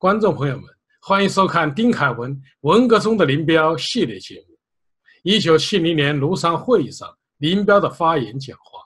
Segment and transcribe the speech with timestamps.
[0.00, 0.64] 观众朋友们，
[1.02, 4.58] 欢迎收看丁凯文《文革中的林彪》系列节目。
[5.24, 7.06] 一九七零年庐山会议上，
[7.36, 8.80] 林彪的发言讲话，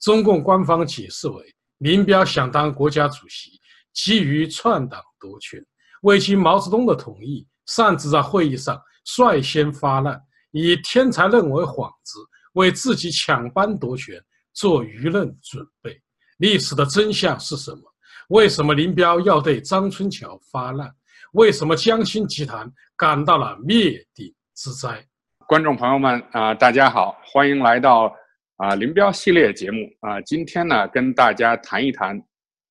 [0.00, 1.44] 中共官方解释为
[1.78, 3.60] 林彪想当国家主席，
[3.92, 5.60] 急于篡党夺权，
[6.02, 12.20] 未经毛泽东的同意，擅自在会议上率先发难，以天才论为幌子，
[12.52, 16.00] 为自己抢班夺权做舆论准备。
[16.36, 17.89] 历史的真相是什么？
[18.30, 20.88] 为什么林彪要对张春桥发难？
[21.32, 25.04] 为什么江青集团感到了灭顶之灾？
[25.48, 28.14] 观众朋友们啊，大家好，欢迎来到
[28.58, 30.20] 啊林彪系列节目啊。
[30.20, 32.22] 今天呢，跟大家谈一谈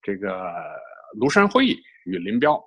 [0.01, 0.49] 这个
[1.19, 2.57] 庐山会议与林彪。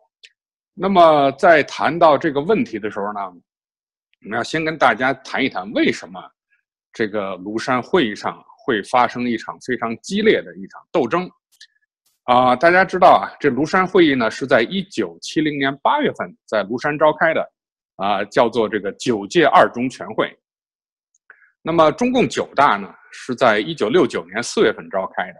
[0.74, 6.20] 那么在谈到这个问题的时候呢，我们要先跟大家谈一谈为什么
[6.92, 8.38] 这个庐山会议上。
[8.64, 11.28] 会发生一场非常激烈的一场斗争，
[12.24, 17.52] 啊，大家知道啊，这庐山会议呢是在一九七零年八月份在庐山召开的，
[17.96, 20.32] 啊，叫做这个九届二中全会。
[21.62, 25.38] 那么中共九大呢是在一九六九年四月份召开的，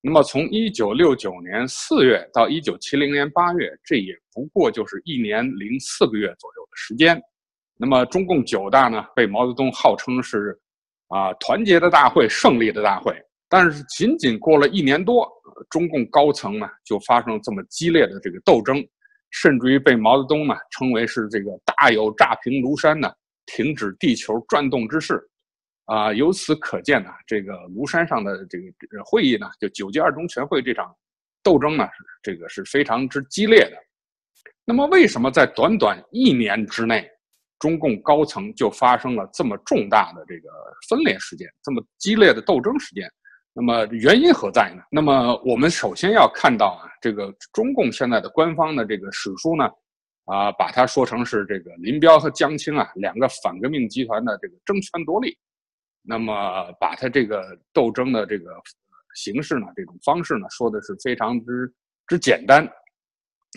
[0.00, 7.20] 那么从一九六九年四月到一九七零年八月，这也不过就是一年零四个月左右的时间。
[7.76, 10.58] 那么中共九大呢被毛泽东号称是。
[11.08, 13.16] 啊，团结的大会，胜利的大会。
[13.48, 15.30] 但是仅仅过了一年多，
[15.70, 18.84] 中共高层呢就发生这么激烈的这个斗争，
[19.30, 23.12] 甚至于被毛泽东呢称为是这个大有炸平庐山呢，
[23.46, 25.20] 停止地球转动之势。
[25.84, 30.92] 啊，由此可见呢，这个庐山上的这个会议呢，就九届二中全会这场
[31.42, 31.88] 斗争呢，
[32.22, 33.76] 这个是非常之激烈的。
[34.64, 37.08] 那么，为什么在短短一年之内？
[37.58, 40.50] 中共高层就发生了这么重大的这个
[40.90, 43.10] 分裂事件，这么激烈的斗争事件，
[43.56, 44.82] 那么原因何在呢？
[44.90, 49.64] 那么我们首先要看到啊，这个中共现在的官方的这个史书呢，
[50.26, 55.34] 啊，把它说成是这个林彪和江青啊两个反革命集团的这个争权夺利，
[56.02, 58.50] 那么把他这个斗争的这个
[59.14, 61.72] 形式呢，这种方式呢，说的是非常之
[62.06, 62.68] 之简单，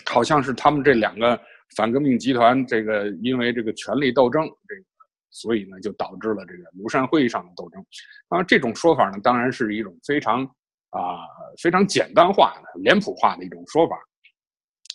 [0.06, 1.38] 好像是他们这两个。
[1.76, 4.82] 反革命集团这个因为这个权力斗争，这个
[5.30, 7.84] 所以呢就导致了这个庐山会议上的斗争。
[8.28, 10.44] 啊，这种说法呢当然是一种非常
[10.90, 11.18] 啊
[11.62, 13.96] 非常简单化的、脸谱化的一种说法。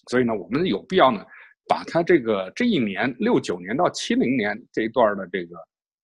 [0.10, 1.26] 所以呢，我们有必要呢
[1.68, 5.58] 把它这个这一年六九年到七零年这一段的这个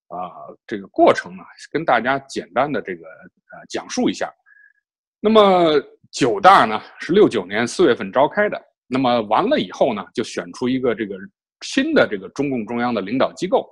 [0.07, 0.31] 啊
[0.65, 4.33] 这个过程呢，跟大家简单的这个呃讲述一下。
[5.19, 5.79] 那么
[6.11, 8.59] 九大呢是六九年四月份召开的。
[8.87, 11.15] 那么完了以后呢，就选出一个这个
[11.61, 13.69] 新的这个中共中央的领导机构。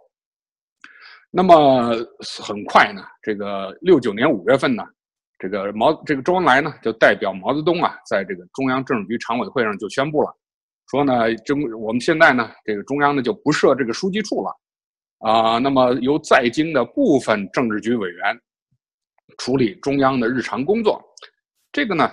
[1.31, 1.95] 那么
[2.44, 4.84] 很快呢，这个六九年五月份呢，
[5.38, 10.35] 这个毛这个周恩来呢就代表毛泽东啊，在这个中央政治局常委会上就宣布了，
[10.90, 14.51] 说呢中我们现在呢这个中央呢就不设这个书记处了，
[15.19, 18.40] 啊，那么由在京的部分政治局委员
[19.38, 21.01] 处理中央的日常工作，
[21.72, 22.09] 这个呢。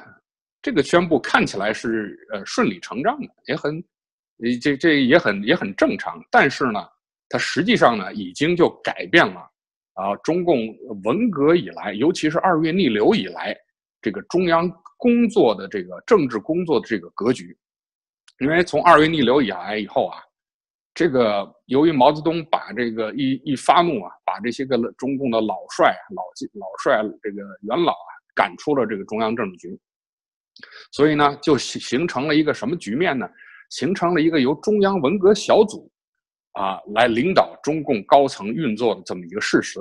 [0.63, 3.85] 这个宣布看起来是呃顺理成章的，也很，
[4.61, 6.21] 这这也很也很正常。
[6.29, 6.85] 但是呢，
[7.29, 9.41] 它实际上呢已经就改变了
[9.95, 10.59] 啊中共
[11.05, 13.57] 文革以来，尤其是二月逆流以来，
[14.01, 17.57] 这个中央工作的这个政治工作的这个格局。
[18.41, 20.19] 因为从二月逆流以来以后啊，
[20.95, 26.23] 这个由于毛泽东把这个一一发怒啊，把这些个中共的老帅、老
[26.61, 29.81] 老帅这个元老啊赶出了这个中央政治局。
[30.93, 33.29] 所以呢，就形形成了一个什么局面呢？
[33.71, 35.91] 形成了一个由中央文革小组
[36.57, 39.79] 啊来领导中共高层运作的这么一个事实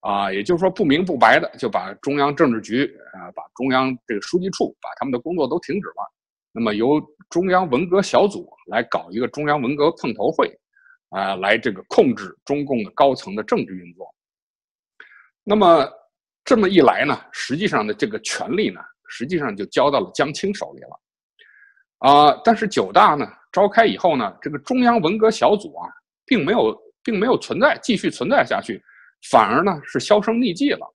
[0.00, 2.84] 啊，也就是说不明不白的就把中央政治局
[3.14, 6.12] 啊，把中央这个书记处把他们的工作都停止了，
[6.52, 10.46] 那么由中央文革小组来搞一个中央文革碰头会
[11.08, 14.06] 啊，来这个控制中共的高层的政治运作。
[15.42, 15.88] 那么
[16.44, 18.80] 这么一来呢，实际上的这个权力呢？
[19.08, 21.00] 实际上就交到了江青手里了，
[21.98, 22.32] 啊！
[22.44, 25.88] 但是九大呢召开以后呢，这个中央文革小组啊，
[26.24, 28.82] 并没有并没有存在，继续存在下去，
[29.30, 30.94] 反而呢是销声匿迹了。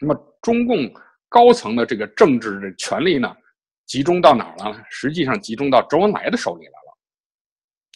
[0.00, 0.92] 那么中共
[1.28, 3.34] 高层的这个政治的权力呢，
[3.86, 4.84] 集中到哪儿了？
[4.90, 6.98] 实际上集中到周恩来的手里来了。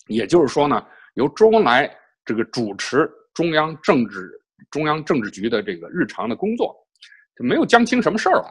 [0.06, 1.94] 也就是说呢，由周恩来
[2.24, 4.30] 这个主持中央政治
[4.70, 6.74] 中央政治局的这个日常的工作，
[7.36, 8.50] 就没有江青什么事儿了。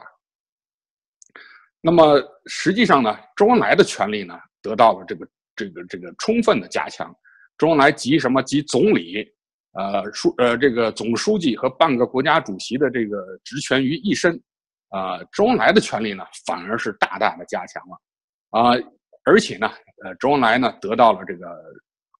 [1.80, 7.14] 那么实际上呢，周恩来的权力呢得到了这个这个这个充分的加强。
[7.56, 9.26] 周恩来集什么集总理、
[9.72, 14.40] 呃书呃这个总书记和半个国家主席的这个职权于一身，
[14.88, 18.72] 啊，周恩来的权力呢反而是大大的加强了，啊，
[19.24, 19.70] 而且呢，
[20.04, 21.62] 呃，周恩来呢得到了这个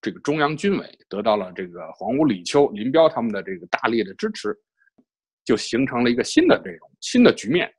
[0.00, 4.56] 这个中央军委，得到了这个黄屋、李秋、林彪他们的这个大力的支持，
[5.44, 7.70] 就形成了一个新的这种新的局面。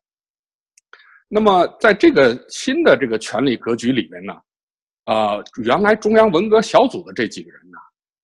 [1.33, 4.33] 那么，在这个新的这个权力格局里面呢，
[5.05, 7.77] 呃，原来中央文革小组的这几个人呢，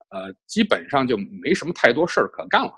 [0.09, 2.73] 呃，基本上就没什么太多事儿可干了，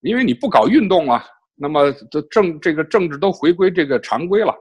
[0.00, 1.22] 因为你不搞运动了，
[1.54, 4.54] 那么这政这个政治都回归这个常规了，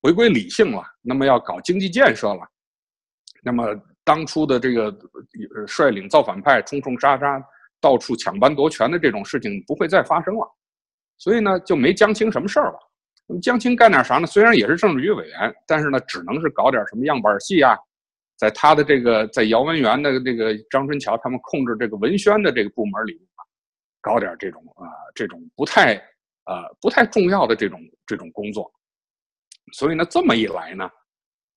[0.00, 2.40] 回归理性了，那么要搞经济建设了，
[3.42, 4.90] 那么当初的这个
[5.66, 7.38] 率领造反派冲冲杀杀、
[7.78, 10.50] 到处抢班夺权的这种事情不会再发生了，
[11.18, 12.78] 所以呢，就没江青什么事儿了。
[13.38, 14.26] 江青干点啥呢？
[14.26, 17.76] 虽然也是政治局委员，但是呢，只能是搞点什么样板戏啊，
[18.36, 23.20] 在他的这个在姚文元的这个张春桥他们控制这个文宣的这个部门里，
[24.00, 25.94] 搞点这种啊这种不太
[26.46, 28.70] 呃不太重要的这种这种工作。
[29.74, 30.90] 所以呢，这么一来呢，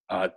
[0.08, 0.30] 呃，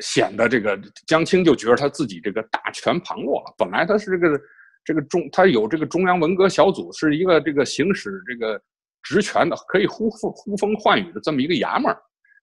[0.00, 3.54] 显得这个江青就觉得他自己这个大权旁落了。
[3.56, 4.40] 本来他是这个
[4.84, 8.60] 这个中他有这个中央文革小组，是一个这个行使这个。
[9.08, 11.96] 职权的可以呼呼呼风唤雨的这么一个衙门，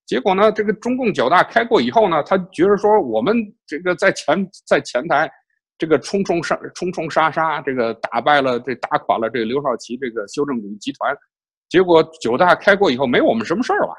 [0.06, 3.36] 结果呢，这个中共九大开过以后呢，他觉得说我们
[3.68, 5.30] 这个在前在前台，
[5.78, 11.14] 这个冲冲杀冲冲杀杀，这个打败了这打垮了这个刘少奇这个修正主义集团，
[11.68, 13.94] 结果九大开过以后没我们什么事儿了，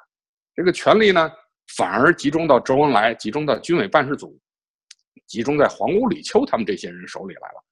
[0.55, 1.31] 这个权力呢
[1.77, 4.41] 反而集中到周恩来，集中到军委办事组，
[5.27, 7.63] 集中在黄屋、李秋他们这些人手里来了。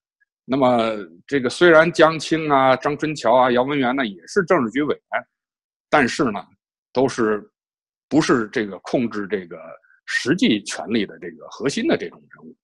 [0.44, 0.96] 那么，
[1.26, 5.26] 这个虽然江青啊、张春桥啊、姚文元呢也是政治局委员，
[5.88, 6.44] 但是呢，
[6.92, 7.48] 都是
[8.08, 9.56] 不是这个控制这个
[10.04, 12.56] 实际权力的这个核心的这种人物。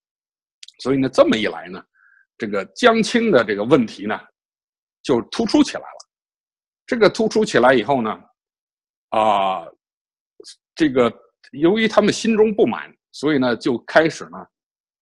[0.81, 1.81] 所以呢，这么一来呢，
[2.37, 4.19] 这个江青的这个问题呢，
[5.03, 6.09] 就突出起来了。
[6.85, 8.21] 这个突出起来以后呢，
[9.11, 9.65] 啊，
[10.75, 11.13] 这个
[11.53, 14.45] 由于他们心中不满，所以呢，就开始呢。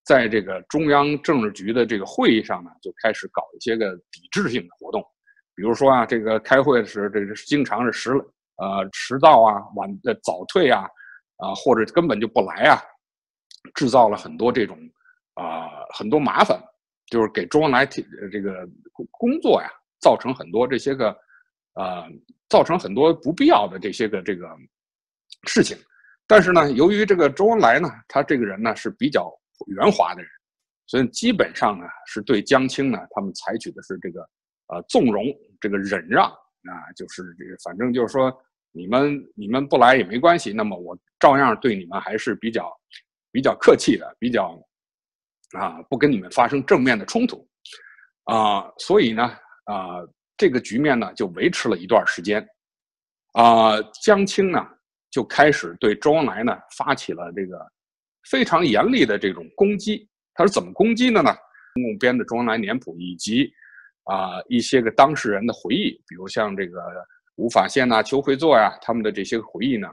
[0.07, 5.03] 在这个中央政治局的这个会议上呢，就开始搞一些个抵制性的活动，
[5.53, 8.11] 比如说啊，这个开会的时候，这个经常是迟
[8.55, 10.87] 呃迟到啊、晚呃早退啊，
[11.35, 12.81] 啊或者根本就不来啊，
[13.75, 14.79] 制造了很多这种
[15.33, 16.57] 啊很多麻烦，
[17.07, 18.01] 就是给周恩来这
[18.41, 18.65] 个
[19.11, 19.69] 工作呀
[19.99, 21.09] 造成很多这些个
[21.73, 22.05] 呃
[22.47, 24.47] 造成很多不必要的这些个这个
[25.49, 25.77] 事情。
[26.25, 29.29] 但是呢，由于这个周恩来呢，他这个人呢是比较。
[29.65, 30.29] 圆滑的人，
[30.85, 34.21] 所以基本上呢，是对江青呢，他们采取的是这个
[34.67, 35.25] 呃纵容，
[35.59, 38.31] 这个忍让啊，就是这个，反正就是说，
[38.71, 42.71] 你们你们不来也没关系，那么我照样对你们还是比较
[43.31, 44.57] 比较客气的，比较
[45.57, 47.47] 啊，不跟你们发生正面的冲突
[48.25, 49.23] 啊，所以呢
[49.65, 49.97] 啊，
[50.37, 52.47] 这个局面呢就维持了一段时间
[53.33, 54.65] 啊，江青呢
[55.09, 57.57] 就开始对周恩来呢发起了这个。
[58.29, 61.31] 非常严厉的这种攻击，他是怎么攻击的呢？
[61.75, 63.51] 中共编的周恩来年谱以及
[64.05, 66.81] 啊一些个当事人的回忆，比如像这个
[67.35, 69.87] 吴法宪呐、邱会作呀，他们的这些回忆呢，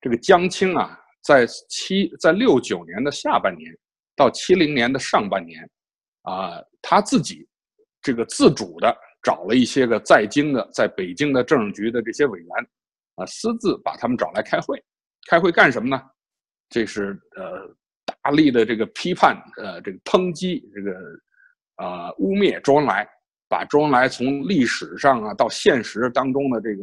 [0.00, 3.76] 这个江青啊，在七在六九年的下半年
[4.14, 5.68] 到七零年的上半年，
[6.22, 7.46] 啊他自己
[8.00, 12.48] 这个自主的找了一些个在京的在北京的政治局的这些委员，
[13.16, 14.82] 啊私自把他们找来开会，
[15.28, 16.00] 开会干什么呢？
[16.70, 17.68] 这是呃
[18.22, 20.96] 大力的这个批判，呃这个抨击这个
[21.74, 23.06] 啊污蔑周恩来，
[23.48, 26.82] 把周恩来从历史上啊到现实当中的这个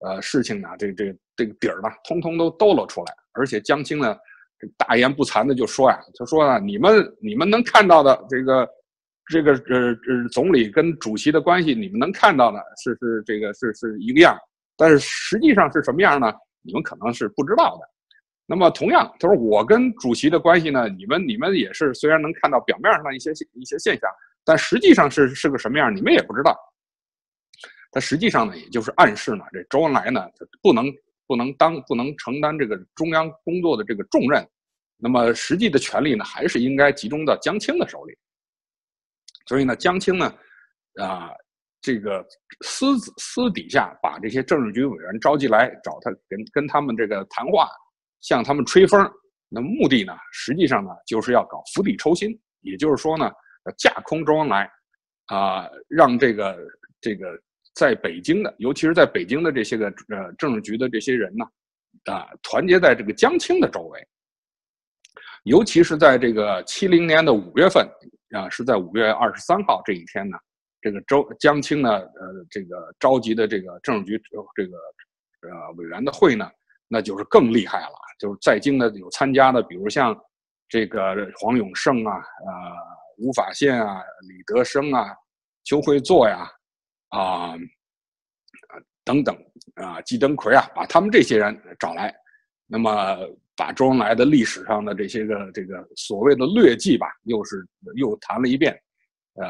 [0.00, 3.14] 呃事情呢，这个这个这个底儿呢，通通都兜了出来。
[3.32, 4.16] 而且江青呢，
[4.76, 8.68] 大言不惭的就说呀，他说啊，你们你们能看到的这个
[9.26, 14.36] 这个呃呃总理跟主席的关系，你们能看到的是是这个是是一个样，
[14.76, 16.32] 但是实际上是什么样呢？
[16.62, 17.88] 你们可能是不知道的。
[18.52, 24.10] 那么同样，他说我跟主席的关系呢，你们你们也是虽然能看到表面上的一些一些现象，
[24.44, 26.58] 但实际上是是个什么样，你们也不知道。
[27.92, 30.92] 他实际上呢，也就是暗示呢，这周恩来呢，他不能
[31.28, 34.44] 不能当不能承担这个中央工作的这个重任，
[34.96, 38.18] 那么实际的权力呢，还是应该集中到江青的手里。
[39.46, 40.34] 所以呢，江青呢，
[41.00, 41.30] 啊，
[41.80, 42.26] 这个
[42.62, 47.70] 私私底下把这些政治局委员召集来找他，跟跟他们这个谈话。
[48.20, 49.10] 向他们吹风，
[49.48, 50.12] 那目的呢？
[50.32, 53.30] 实际上呢，就是要搞釜底抽薪，也就是说呢，
[53.76, 54.70] 架空周恩来，
[55.26, 56.58] 啊，让这个
[57.00, 57.26] 这个
[57.74, 61.44] 在北京的，尤其是在北京的这些个呃政治局的这些人呢，
[62.12, 64.06] 啊，团结在这个江青的周围。
[65.44, 67.88] 尤其是在这个七零年的五月份，
[68.36, 70.36] 啊，是在五月二十三号这一天呢，
[70.82, 74.22] 这个周江青呢，呃，这个召集的这个政治局
[74.54, 74.76] 这个
[75.48, 76.48] 呃委员的会呢。
[76.92, 80.18] 那就是更厉害了，就是在京的有参加的，比如像
[80.68, 82.52] 这个黄永胜啊，呃，
[83.18, 85.14] 吴法宪啊，李德生啊，
[85.62, 86.50] 邱会作呀，
[87.10, 87.54] 啊，
[89.04, 89.36] 等等
[89.74, 92.12] 啊，季登奎啊，把他们这些人找来，
[92.66, 93.16] 那么
[93.54, 98.76] 把周恩来的历史上的这些个这个所谓的劣迹吧，又是又谈了一遍，
[99.34, 99.46] 呃，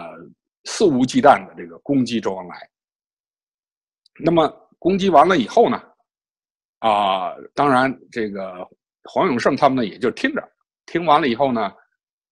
[0.65, 2.69] 肆无忌惮的这个攻击周恩来。
[4.23, 4.47] 那么
[4.79, 5.83] 攻击完了以后呢，
[6.81, 8.69] 啊，当然这个
[9.05, 10.43] 黄永胜他们呢也就听着，
[10.87, 11.73] 听完了以后呢，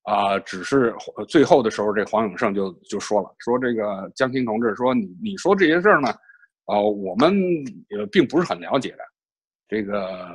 [0.02, 0.94] 啊，只是
[1.28, 6.12] 最后的时候，这黄永胜就就说了，说这个江青同志说你你说这些事儿呢。
[6.70, 7.32] 啊，我们
[7.96, 8.98] 呃并不是很了解的，
[9.68, 10.28] 这个，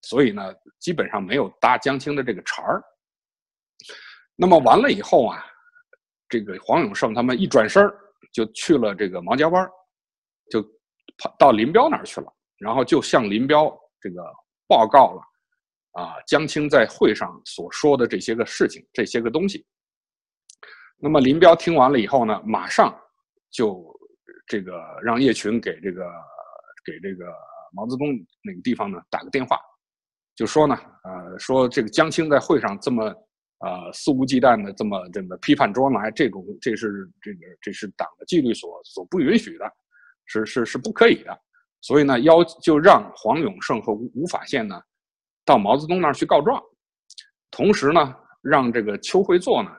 [0.00, 2.82] 所以呢，基本上没有搭江青的这个茬儿。
[4.34, 5.44] 那么完了以后啊，
[6.30, 7.86] 这个黄永胜他们一转身
[8.32, 9.68] 就去了这个毛家湾
[10.50, 10.62] 就
[11.18, 14.22] 跑到林彪那儿去了，然后就向林彪这个
[14.66, 15.22] 报告了
[16.02, 19.64] 啊江青在会上所说的这些个事情，这些个东西。
[20.96, 22.92] 那么林彪听完了以后呢，马上
[23.50, 23.94] 就。
[24.50, 26.10] 这个让叶群给这个
[26.82, 27.26] 给这个
[27.70, 28.08] 毛泽东
[28.42, 29.60] 那个地方呢打个电话，
[30.34, 30.74] 就说呢，
[31.04, 33.04] 呃，说这个江青在会上这么
[33.58, 39.70] 呃肆无忌惮的这么这么批判周恩来，这种这是这个这是党的纪律所所不允许的，
[40.24, 41.38] 是是是不可以的。
[41.80, 44.80] 所以呢，要就让黄永胜和吴吴法宪呢
[45.44, 46.62] 到毛泽东那儿去告状，
[47.50, 49.70] 同时呢，让这个邱会作呢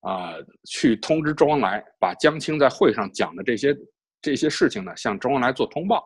[0.00, 0.34] 啊
[0.68, 3.76] 去通知周恩来，把江青在会上讲的这些。
[4.22, 6.04] 这些事情呢，向周恩来做通报。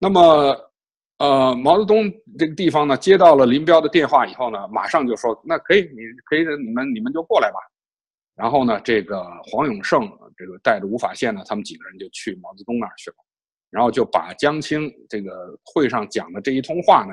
[0.00, 0.20] 那么，
[1.18, 7.58] 呃，毛泽东这个地方呢，接到了林彪的电话以后呢，马上就说：“那可以，你可以，你们你们就过来吧。”
[8.34, 10.00] 然后呢，这个黄永胜
[10.36, 13.16] 这个带着吴法宪呢，他们几个人就去毛泽东那儿去了，
[13.72, 15.30] 然后就把江青这个
[15.64, 17.12] 会上讲的这一通话呢，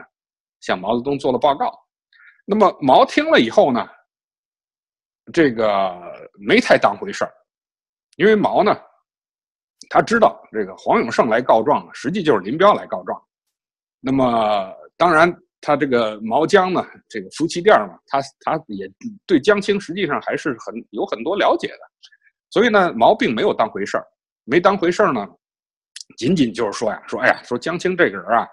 [0.62, 1.74] 向毛泽东做了报告。
[2.46, 3.88] 那么毛听了以后呢，
[5.34, 6.00] 这个
[6.38, 7.32] 没太当回事儿，
[8.18, 8.78] 因为毛呢。
[9.90, 13.20] 他知道这个黄永胜来告状，实际就是林彪来告状。
[14.02, 18.92] 那么，当然他这个毛江呢，这个夫妻店嘛，他他也
[19.26, 21.80] 对江青实际上还是很有很多了解的。
[22.52, 24.06] 所以呢，毛并没有当回事儿，
[24.44, 25.26] 没当回事儿呢，
[26.18, 28.48] 仅仅就是说呀，说哎呀，说江青这个人啊，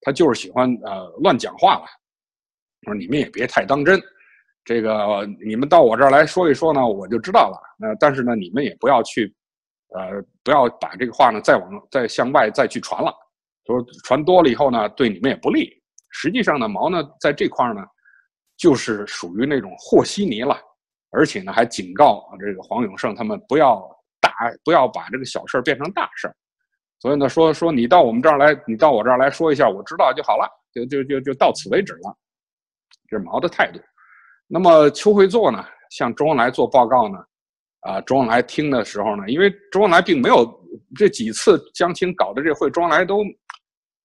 [0.00, 1.86] 他就是喜欢呃乱讲话吧。
[2.84, 4.00] 说你们也别太当真，
[4.64, 7.58] 这个你们到我这儿来说一说呢，我就知道了。
[7.78, 9.34] 那但是呢，你们也不要去。
[9.96, 13.10] 呃，不要把这个话呢再往再向外再去传了，
[13.64, 15.70] 说传多了以后呢，对你们也不利。
[16.10, 17.80] 实际上呢，毛呢在这块呢，
[18.58, 20.60] 就是属于那种和稀泥了，
[21.10, 23.80] 而且呢还警告这个黄永胜他们不要
[24.20, 24.30] 大
[24.62, 26.30] 不要把这个小事变成大事
[27.00, 32.16] 所以呢，说说你到我们这儿来，你到我这儿来说一下，我知道就好了，就就就就到此为止了。
[33.08, 33.80] 这是毛的态度。
[34.46, 37.18] 那么邱会作呢，向周恩来做报告呢？
[37.80, 40.44] 啊，周恩来听的时候呢，因为周恩来并没有
[40.96, 43.22] 这几次江青搞的这会，周恩来都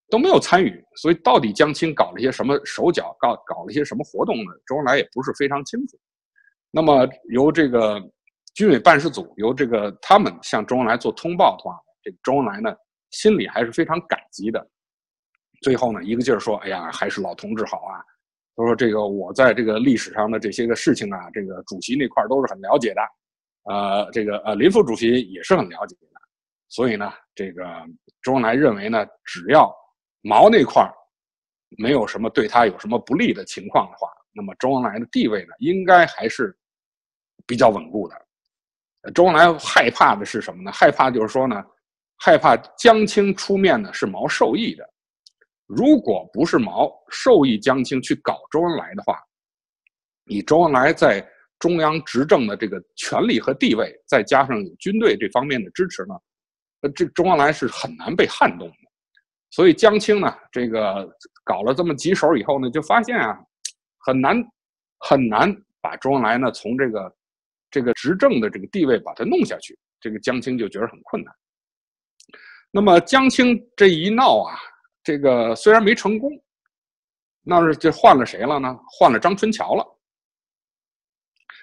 [0.09, 4.51] 都没有参与，所以到底江青搞了些什么手脚，搞搞了些什么活动呢？
[4.67, 5.97] 周恩来也不是非常清楚。
[6.69, 7.99] 那么由这个
[8.53, 12.75] 军委办事组，由这个他们向周恩来做通报的话，这周恩来呢
[13.11, 14.65] 心里还是非常感激的。
[15.61, 18.03] 最后呢，一个劲儿说：“哎呀，还是老同志好啊！”
[18.55, 23.01] 他说：“这个我在这个历史上的这些个事情啊，这个主席那块都是很了解的。”
[23.63, 26.19] 呃，这个呃，林副主席也是很了解的，
[26.67, 27.63] 所以呢，这个
[28.21, 29.73] 周恩来认为呢，只要
[30.21, 30.85] 毛那块
[31.77, 36.53] 没有什么对他有什么不利的情况的话，那么周恩来的地位呢，应该还是
[37.47, 39.11] 比较稳固的。
[39.13, 40.69] 周恩来害怕的是什么呢？
[40.69, 41.63] 害怕就是说呢，
[42.17, 44.83] 害怕江青出面呢是毛受益的，
[45.65, 49.19] 如果不是毛受益江青去搞周恩来的话，
[50.25, 51.27] 以周恩来在。
[51.59, 56.13] 中央执政的这个权力和地位，再加上有军队这方面的支持呢，
[56.81, 58.75] 呃，这周恩来是很难被撼动的。
[59.49, 61.09] 所以江青呢，这个
[61.45, 63.39] 搞了这么几手以后呢，就发现啊，
[63.99, 64.35] 很难
[64.99, 67.15] 很难把周恩来呢从这个
[67.71, 69.79] 这个执政的这个地位把他弄下去。
[70.01, 71.33] 这个江青就觉得很困难。
[72.75, 74.57] 那么江青这一闹啊，
[75.03, 76.31] 这个虽然没成功，
[77.43, 78.75] 那是就换了谁了呢？
[78.89, 79.85] 换了张春桥了。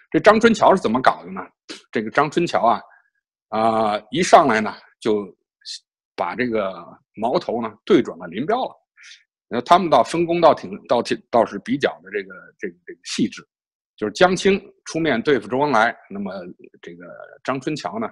[0.09, 1.41] 这张春桥是怎么搞的呢？
[1.91, 2.81] 这个张春桥啊，
[3.49, 5.27] 啊，一上来呢就
[6.15, 6.87] 把这个
[7.17, 8.77] 矛头呢对准了林彪了。
[9.49, 13.43] 那他们倒分工倒挺倒挺倒是比较的这个这个这个细致，
[13.97, 16.33] 就是江青出面对付周恩来，那么
[16.81, 17.05] 这个
[17.43, 18.09] 张春桥呢，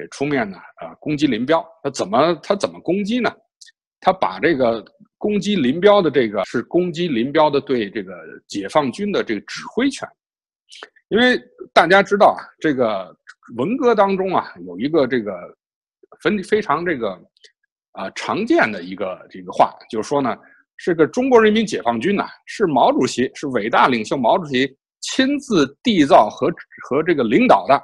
[0.00, 1.62] 这出面呢啊攻击林彪。
[1.82, 3.30] 他怎么他怎么攻击呢？
[4.02, 4.82] 他把这个
[5.18, 8.14] 攻击林彪的这个是攻击林彪的对这个
[8.48, 10.08] 解放军的这个指挥权，
[11.08, 11.38] 因为
[11.74, 13.14] 大家知道啊，这个
[13.56, 15.32] 文革当中啊有一个这个
[16.22, 17.10] 非非常这个
[17.92, 20.34] 啊常见的一个这个话，就是说呢，
[20.78, 26.50] 是个中国人民解放军呐，是毛主席是伟大领袖毛主席亲自缔造和
[26.88, 27.78] 和这个领导的，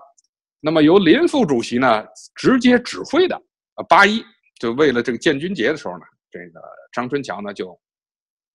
[0.61, 3.37] 那么由林副主席呢直接指挥的
[3.75, 4.25] 啊八一
[4.61, 6.05] 就为了这个建军节的时候呢。
[6.29, 6.61] 这个
[6.93, 7.79] 张春桥呢，就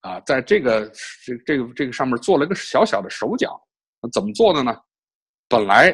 [0.01, 0.85] 啊，在这个
[1.25, 3.59] 这这个这个上面做了一个小小的手脚，
[4.11, 4.75] 怎么做的呢？
[5.47, 5.91] 本来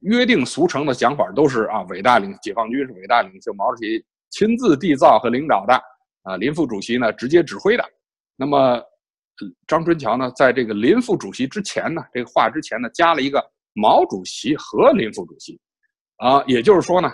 [0.00, 5.74] 约定俗成的讲法都是啊，伟大领解放军是伟大领袖毛主席亲自缔造和领导的
[6.22, 7.84] 啊，林副主席呢直接指挥的。
[8.34, 8.82] 那么
[9.68, 13.40] 张春桥呢，在这个林副主席之前呢，这个话之前呢，加了一个
[13.72, 15.60] 毛主席和林副主席
[16.16, 17.12] 啊，也就是说呢，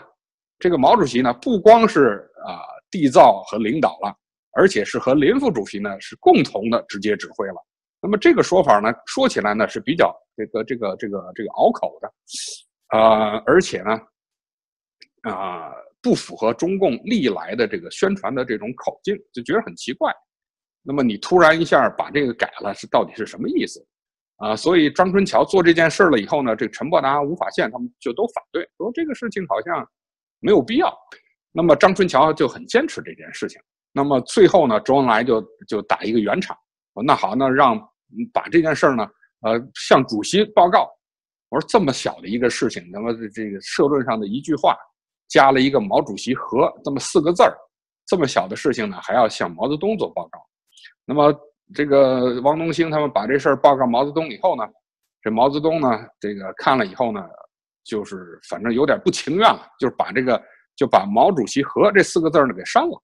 [0.58, 2.60] 这个毛主席呢，不光是啊。
[2.88, 4.16] 缔造和领导了，
[4.52, 7.56] 而且是和林副主席呢是共同的直接指挥了。
[8.00, 12.14] 那么这个说法呢，说起来呢是比较这个这个这个这个拗口的，
[12.96, 13.90] 呃，而且呢，
[15.28, 20.14] 啊，不符合中共历来的这个宣传的这种口径，就觉得很奇怪。
[20.80, 23.84] 那么你突然一下把这个改了，是到底是什么意思？
[24.36, 29.86] 啊，所以张春桥做这件事了以后呢，这个陈伯达、吴法宪他们就都反对，说这个事情好像
[30.40, 30.94] 没有必要。
[31.52, 33.60] 那么张春桥就很坚持这件事情。
[33.92, 36.54] 那么最后呢，周恩来就就打一个圆场，
[36.92, 37.78] 说那好，那让
[38.32, 39.08] 把这件事呢，
[39.40, 40.86] 呃，向主席报告。
[41.48, 44.76] 我说这么小的一个事情，那么这个社论上的一句话，
[45.28, 47.56] 加了一个毛主席和这么四个字儿，
[48.06, 50.38] 这么小的事情呢，还要向毛泽东做报告。
[51.06, 51.32] 那么
[51.74, 54.64] 这个汪东兴他们把这事儿报告毛泽东以后呢，
[55.22, 55.88] 这毛泽东呢，
[56.20, 57.24] 这个看了以后呢，
[57.84, 60.42] 就是反正有点不情愿了，就是把这个。
[60.78, 63.02] 就把毛主席和这四个字呢给删了，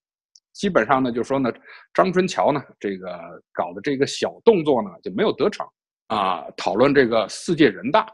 [0.53, 1.51] 基本上呢就说呢，
[1.95, 3.19] 张春桥呢这个
[3.51, 5.67] 搞的这个小动作呢就没有得逞
[6.09, 6.45] 啊。
[6.55, 8.07] 讨论这个四届人大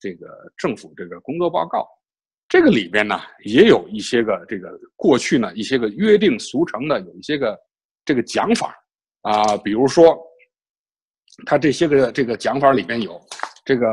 [0.00, 1.86] 这个政府这个工作报告，
[2.48, 7.56] 这个里边呢也有一些个这个过去呢一些个约定俗成的有一些个
[8.04, 8.74] 这个讲法
[9.24, 10.16] 啊，比如说
[11.44, 13.20] 他这些个这个讲法里边有
[13.64, 13.86] 这个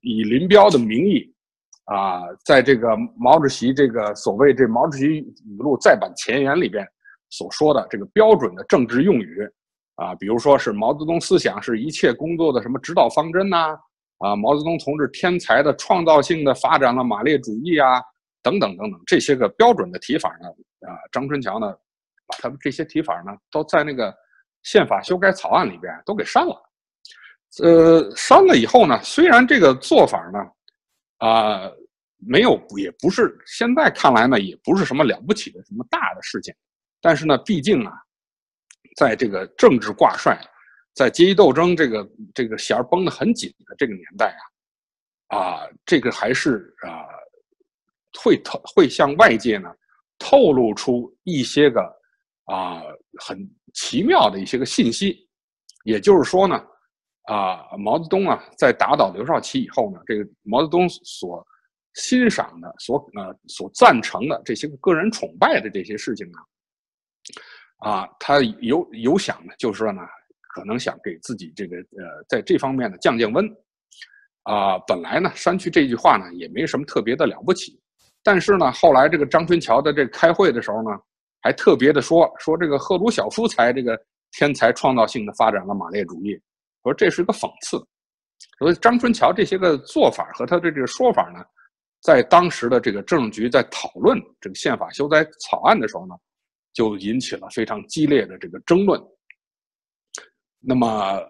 [0.00, 1.32] 以林彪的名义。
[1.88, 6.84] 啊，在这个毛主席这个所谓这毛主席语录再版前言里边
[7.30, 9.48] 所说的这个标准的政治用语，
[9.94, 13.78] 啊，比如说是毛泽东思想是一切工作的什么指导方针呐，
[14.18, 18.02] 啊，毛泽东同志天才的创造性的发展了马列主义啊，
[18.42, 20.48] 等等等等这些个标准的提法呢，
[20.88, 21.72] 啊，张春桥呢，
[22.26, 24.12] 把他们这些提法呢都在那个
[24.66, 26.70] 宪法修改草案里边都给删了，
[27.62, 30.38] 呃，删了以后呢，虽然这个做法呢。
[31.18, 31.62] 啊，
[32.18, 36.54] 没有，也不是现在看来呢，也不是什么了不起的什么大的事情，
[37.00, 37.92] 但是呢，毕竟啊，
[38.98, 40.38] 在这个政治挂帅，
[40.92, 44.36] 在阶级斗争这个这个弦绷得很紧的这个年代
[45.28, 47.08] 啊，啊，这个还是啊，
[48.20, 49.74] 会透会向外界呢
[50.18, 51.80] 透露出一些个
[52.46, 52.82] 啊
[53.20, 53.38] 很
[53.74, 55.28] 奇妙的一些个信息，
[55.84, 56.60] 也就是说呢。
[57.28, 61.44] 啊，毛泽东啊，在打倒刘少奇以后呢，这个毛泽东所
[61.94, 66.38] 欣赏的、所呃所赞成的这些个人崇拜的这些事情呢，
[67.78, 70.02] 啊，他有有想呢，就是说呢，
[70.54, 73.44] 可能想给自己这个呃，在这方面呢降降温。
[74.44, 77.76] 啊，本来呢删去这句话呢也没什么特别的了不起，
[78.22, 80.90] 但是呢，后来这个张春桥在这开会的时候呢，
[81.42, 83.98] 还特别的说说这个赫鲁晓夫才这个
[84.32, 86.40] 天才创造性的发展了马列主义。
[86.82, 87.76] 说这是一个讽刺，
[88.58, 91.44] 所以张春桥这些个做法和他的这个说法呢，
[92.00, 96.14] 在当时的这个政治局在讨论这个宪法修改草案的时候呢，
[96.72, 99.02] 就引起了非常激烈的这个争论。
[100.60, 100.88] 那么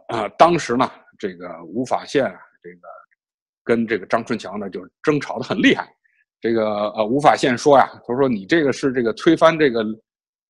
[0.09, 2.25] 啊，当时呢，这个吴法宪
[2.63, 2.89] 这个
[3.65, 5.96] 跟这个张春桥呢就争吵的很厉害。
[6.41, 9.83] 这个呃，吴法宪说呀，他说你这个是这个推翻这个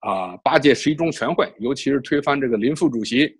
[0.00, 3.32] 啊八届十一中全会，尤其是推翻这个林副主席。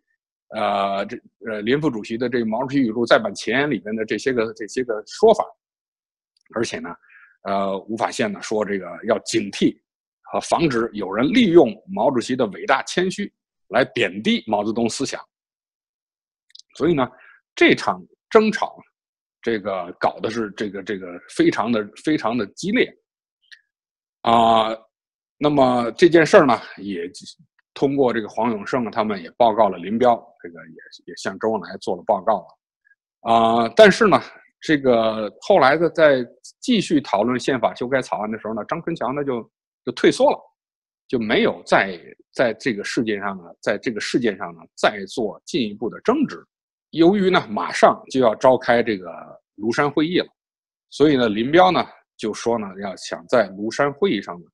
[0.51, 1.17] 呃，这
[1.51, 5.45] 呃，林副主席的这个毛主席语录再版前言里面的这些个这些个说法，
[6.55, 6.89] 而且呢，
[7.43, 9.77] 呃，吴法宪呢说这个要警惕
[10.23, 13.31] 和防止有人利用毛主席的伟大谦虚
[13.71, 15.21] 来贬低毛泽东思想。
[16.77, 17.11] 所以呢，
[17.57, 18.79] 这场争吵，
[19.47, 21.07] 这个搞的是这个这个
[21.37, 22.93] 非常的非常的激烈
[24.23, 24.77] 啊。
[25.39, 27.11] 那么这件事儿呢，也。
[27.79, 30.77] 通过这个黄永胜，他们也报告了林彪，这个也
[31.09, 34.19] 也向周恩来做了报告了，啊，但是呢，
[34.63, 36.27] 这个后来的在
[36.59, 39.43] 继续讨论宪法修改草案的时候呢，张春桥呢就
[39.85, 40.39] 就退缩了，
[41.07, 42.01] 就没有在
[42.33, 46.43] 在这个事件上呢，在这个事件上呢再做进一步的争执。
[46.97, 49.09] 由于呢马上就要召开这个
[49.57, 50.27] 庐山会议了，
[50.91, 54.47] 所以呢林彪呢就说呢要想在庐山会议上呢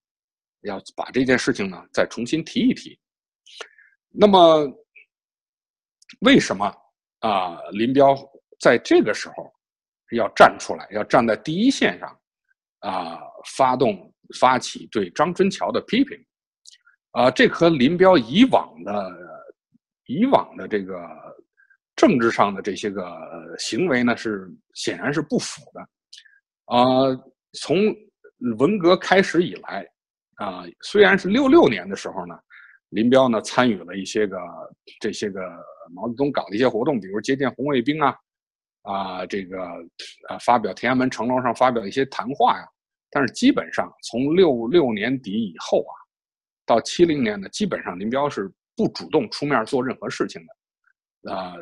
[0.62, 2.98] 要把这件事情呢再重新提一提。
[4.08, 4.68] 那么
[6.20, 6.72] 为什么
[7.20, 8.14] 啊林彪
[8.60, 9.52] 在这个时候
[10.12, 12.20] 要站出来，要站在第一线上
[12.80, 13.18] 啊
[13.56, 16.18] 发动发起对张春桥的批评？
[17.12, 19.10] 啊，这和林彪以往的、
[20.06, 20.94] 以往的这个
[21.96, 23.04] 政治上的这些个
[23.58, 25.80] 行为呢，是显然是不符的。
[26.66, 26.84] 啊，
[27.60, 27.76] 从
[28.58, 29.86] 文革开始以来，
[30.36, 32.38] 啊，虽然是六六年的时候呢，
[32.90, 34.38] 林彪呢参与了一些个
[35.00, 35.40] 这些个
[35.94, 38.16] 毛泽东搞的一些活动，比如接见红卫兵啊，
[38.82, 39.62] 啊，这个
[40.28, 42.66] 啊发表天安门城楼上发表一些谈话呀，
[43.10, 45.94] 但是基本上从六六年底以后啊。
[46.64, 50.40] 到七零年呢，基本上林彪是不主动出面做任何事情
[51.24, 51.54] 的，啊，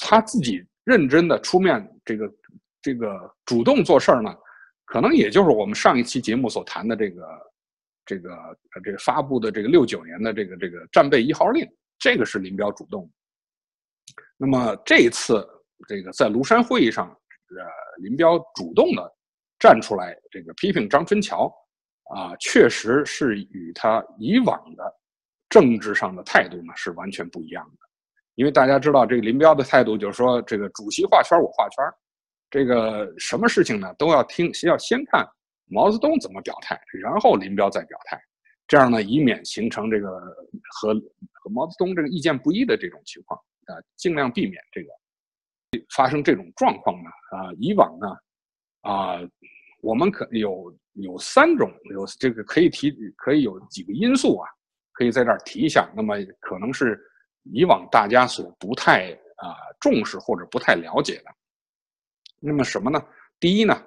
[0.00, 2.34] 他自己认真的出面这个
[2.80, 4.34] 这个主动做事儿呢，
[4.84, 7.52] 可能也就是我们上一期节目所谈的这个
[8.04, 11.66] 这个这个发布的这个六九年的这个这个战备一号令，
[11.98, 13.10] 这个是林彪主动。
[14.36, 15.46] 那么这一次
[15.88, 17.66] 这个在庐山会议上，呃，
[18.02, 19.12] 林彪主动的
[19.58, 21.52] 站出来这个批评张春桥。
[22.14, 24.84] 啊，确实是与他以往的
[25.48, 27.88] 政治上的态度呢是完全不一样的，
[28.34, 31.84] 因为大家知道，这个林彪的态度就是说，这个主席画圈我画圈，
[32.50, 35.26] 这个什么事情呢都要听，要先看
[35.66, 38.20] 毛泽东怎么表态，然后林彪再表态，
[38.66, 40.10] 这样呢以免形成这个
[40.70, 40.94] 和
[41.32, 44.88] 和毛泽东这个意见不一的这种情况啊，尽量避免这个
[45.94, 48.08] 发生这种状况呢啊，以往呢
[48.82, 49.20] 啊，
[49.80, 50.74] 我们可有。
[50.96, 54.46] 有三种，有这个可以提，可以有几个因素啊，
[54.92, 55.90] 可以在这儿提一下。
[55.96, 57.00] 那么可能是
[57.44, 61.30] 以往大家所不太啊重视或者不太了解的。
[62.38, 63.04] 那么什么呢？
[63.38, 63.80] 第一呢，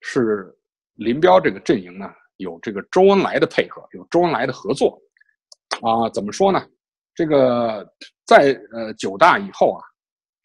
[0.00, 0.56] 是
[0.94, 5.00] 林彪这个阵营呢有这个周恩来的配合，有周恩来的合作
[5.82, 6.08] 啊。
[6.10, 6.66] 怎么说呢？
[7.14, 7.86] 这个
[8.24, 9.84] 在呃九大以后啊，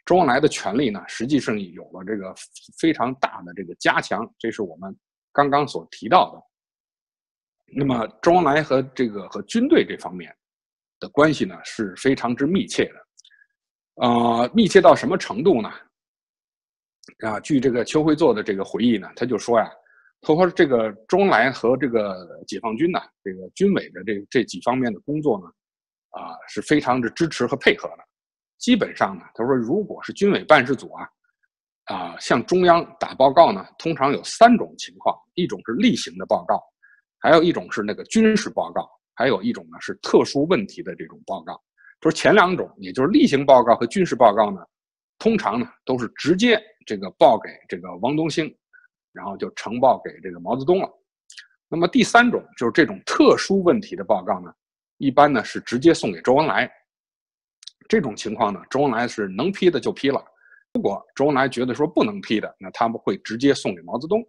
[0.05, 2.33] 周恩来的权力呢实际上有了这个
[2.79, 4.95] 非常大的这个加强，这是我们。
[5.31, 6.41] 刚刚所提到的，
[7.75, 10.33] 那么周恩来和这个和军队这方面
[10.99, 13.05] 的关系呢是非常之密切的，
[13.95, 15.69] 呃，密切到什么程度呢？
[17.19, 19.69] 啊，据这个邱会作的这个回忆呢，他就说呀，
[20.21, 25.45] 他说这个周恩来和这个解放军呢，这个军委的这这几方面的工作呢，
[26.19, 28.03] 啊，是非常的支持和配合的。
[28.57, 31.07] 基本上呢，他说如果是军委办事组啊。
[31.85, 36.59] 啊，向中央打报告呢，通常有三种情况：一种是例行的报告，
[37.19, 41.59] 还有一种是那个军事报告，还有一种呢是特殊问题的这种报告。
[42.01, 44.63] 就是前两种，也就是例行报告和军事报告呢，
[45.17, 48.53] 通常呢都是直接这个报给这个汪东兴，
[49.11, 50.89] 然后就呈报给这个毛泽东了。
[51.67, 54.53] 那么第三种就是这种特殊问题的报告呢，
[54.97, 56.71] 一般呢是直接送给周恩来。
[57.87, 60.23] 这种情况呢，周恩来是能批的就批了。
[60.73, 64.23] 如果周恩来觉得说不能批的，那他们会直接送给毛泽东。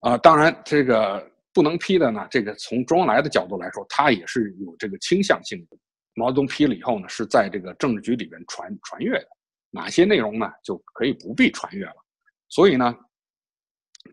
[0.00, 5.78] 啊，当然这个不能批的呢，这个从周恩来的角度来说，他也是有这个倾向性的。
[6.16, 9.28] 毛泽东批了以后呢，是在这个政治局里边传传阅的，
[9.70, 11.96] 哪些内容呢就可以不必传阅了。
[12.48, 12.94] 所以呢，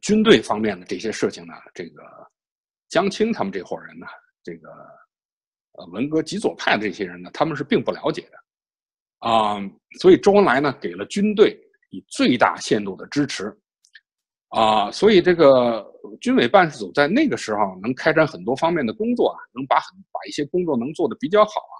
[0.01, 2.01] 军队方面的这些事情呢，这个
[2.89, 4.07] 江青他们这伙人呢，
[4.43, 4.69] 这个
[5.73, 9.29] 呃文革极左派的这些人呢，他们是并不了解的。
[9.29, 9.57] 啊，
[9.99, 11.55] 所以周恩来呢给了军队
[11.91, 13.55] 以最大限度的支持，
[14.51, 15.85] 啊，所以这个
[16.19, 21.75] 军委办事组在那个时候能开展很多方面的工作啊，能把很把一些工作能做得比较好啊，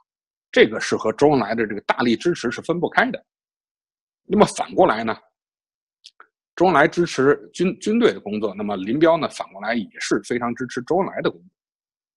[0.54, 3.22] 这个是和周恩来的这个大力支持是分不开的。
[4.26, 5.18] 那么反过来呢，
[6.56, 11.50] 周恩来支持军军队的工作，那么林彪呢反过来也是非常支持周恩来的工作，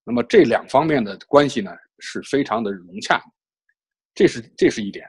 [0.05, 3.21] 那么这两方面的关系呢是非常的融洽，
[4.13, 5.05] 这是这是一点。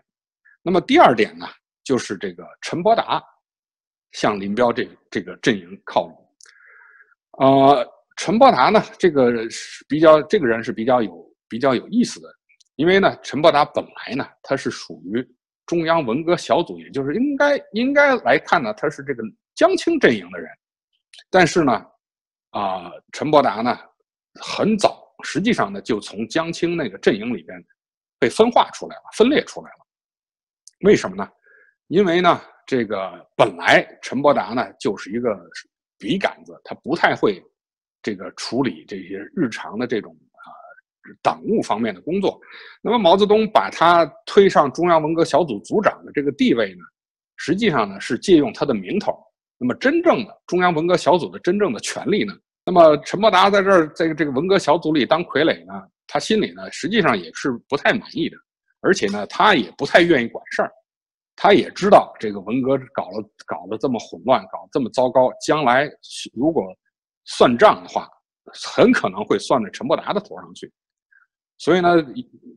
[0.61, 1.47] 那么第二点呢，
[1.85, 3.23] 就是这个陈伯达
[4.13, 6.29] 向林彪这这个阵营靠拢。
[7.39, 12.29] 呃，陈伯达呢，这个是比较这个人是比较有比较有意思的，
[12.77, 15.23] 因为呢，陈伯达本来呢，他是属于
[15.67, 19.23] 中央文革小组，也就是应该应该来看呢，他是这个
[19.55, 20.49] 江青阵营的人。
[21.31, 21.87] 但是呢，
[22.51, 23.79] 啊，陈伯达呢，
[24.41, 27.63] 很早实际上呢，就从江青那个阵营里边
[28.19, 29.87] 被分化出来了，分裂出来了。
[30.81, 31.29] 为什么呢？
[31.89, 35.39] 因为呢，这个本来陈伯达呢就是一个
[35.99, 37.41] 笔杆子，他不太会
[38.03, 40.51] 这个处理这些日常的这种啊
[41.23, 42.41] 党务方面的工作。
[42.83, 46.83] 那么毛泽东把他推上中央文革小组组长的这个地位呢，
[47.37, 49.17] 实际上呢是借用他的名头。
[49.59, 52.37] 那么真正的中央文革小组的真正的权利呢？
[52.65, 55.73] 那么陈伯达在这儿在这个文革小组里当傀儡呢，
[56.09, 58.37] 他心里呢实际上也是不太满意的，
[58.81, 60.71] 而且呢他也不太愿意管事儿。
[61.39, 65.87] 他也知道这个文革搞了搞得这么混乱，搞这么糟糕，将来
[66.33, 66.65] 如果
[67.27, 68.09] 算账的话，
[68.55, 70.73] 很可能会算在陈伯达的头上去。
[71.59, 71.95] 所以呢，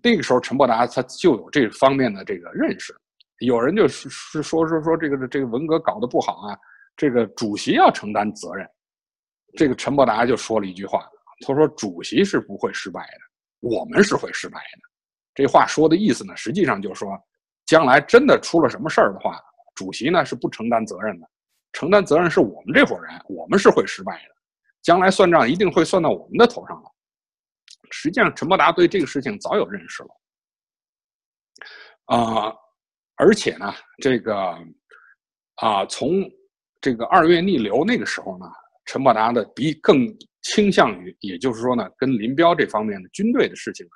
[0.02, 2.96] 那个时候陈伯达他就有这方面的这个认识。
[3.40, 6.58] 有人就是说说说这个这个文革搞得不好啊，
[6.96, 8.66] 这个主席要承担责任。
[9.58, 11.06] 这个陈伯达就说了一句话，
[11.46, 14.90] 他说：“主席是不会失败的，我们是会失败的。”
[15.36, 17.10] 这话说的意思呢，实际上就是说。
[17.70, 19.40] 将来真的出了什么事儿的话，
[19.76, 21.30] 主席呢是不承担责任的，
[21.72, 24.36] 承担责任是我们这伙人，我们是会失败的，
[24.82, 26.92] 将来算账一定会算到我们的头上了。
[27.92, 30.10] 实际上，陈伯达对这个事情早有认识了，
[32.18, 32.56] 啊，
[33.18, 34.36] 而且呢，这个
[35.58, 36.10] 啊，从
[36.82, 38.48] 这个二月逆流那个时候呢，
[38.86, 40.08] 陈伯达的比更
[40.42, 43.92] 倾向于，也就是说呢，跟林彪这方面的军队的事情呢，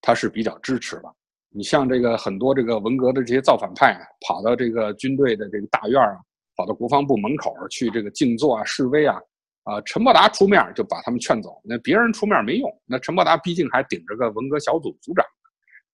[0.00, 1.14] 他是比较支持的。
[1.50, 6.18] 你像这个很多这个文革的这些造反派，跑到这个军队的这个大院啊，
[6.56, 9.18] 跑到国防部门口去这个静坐啊、示威啊，
[9.64, 11.60] 啊，陈伯达出面就把他们劝走。
[11.64, 15.24] 那别人出面没用，那陈伯达毕竟还顶着个文革小组组长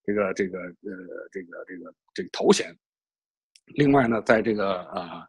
[0.04, 0.90] 这个这个呃
[1.30, 2.76] 这个这个这个头衔。
[3.76, 5.26] 另外呢，在这个啊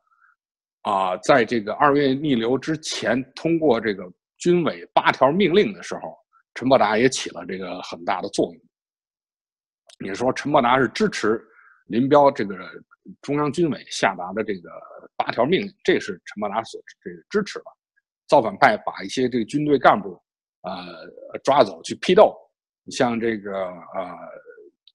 [0.81, 4.03] 啊，在这个二月逆流之前通过这个
[4.37, 6.17] 军委八条命令的时候，
[6.55, 8.61] 陈伯达也起了这个很大的作用。
[9.99, 11.41] 你说陈伯达是支持
[11.87, 12.57] 林彪这个
[13.21, 14.69] 中央军委下达的这个
[15.15, 17.65] 八条命令，这是陈伯达所这个支持的。
[18.27, 20.19] 造反派把一些这个军队干部
[20.63, 22.35] 呃抓走去批斗，
[22.83, 24.17] 你像这个呃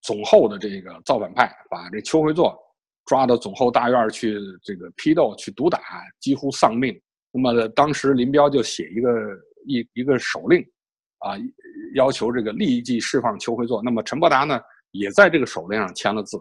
[0.03, 2.59] 总后的这个造反派把这邱会作
[3.07, 5.79] 抓到总后大院去这个批斗去毒打，
[6.19, 7.01] 几乎丧命。
[7.31, 9.11] 那么当时林彪就写一个
[9.65, 10.61] 一一个手令
[11.19, 11.39] 啊，
[11.95, 13.81] 要求这个立即释放邱会作。
[13.81, 14.61] 那么陈伯达呢？
[14.93, 16.37] 也在这个手令上签了字，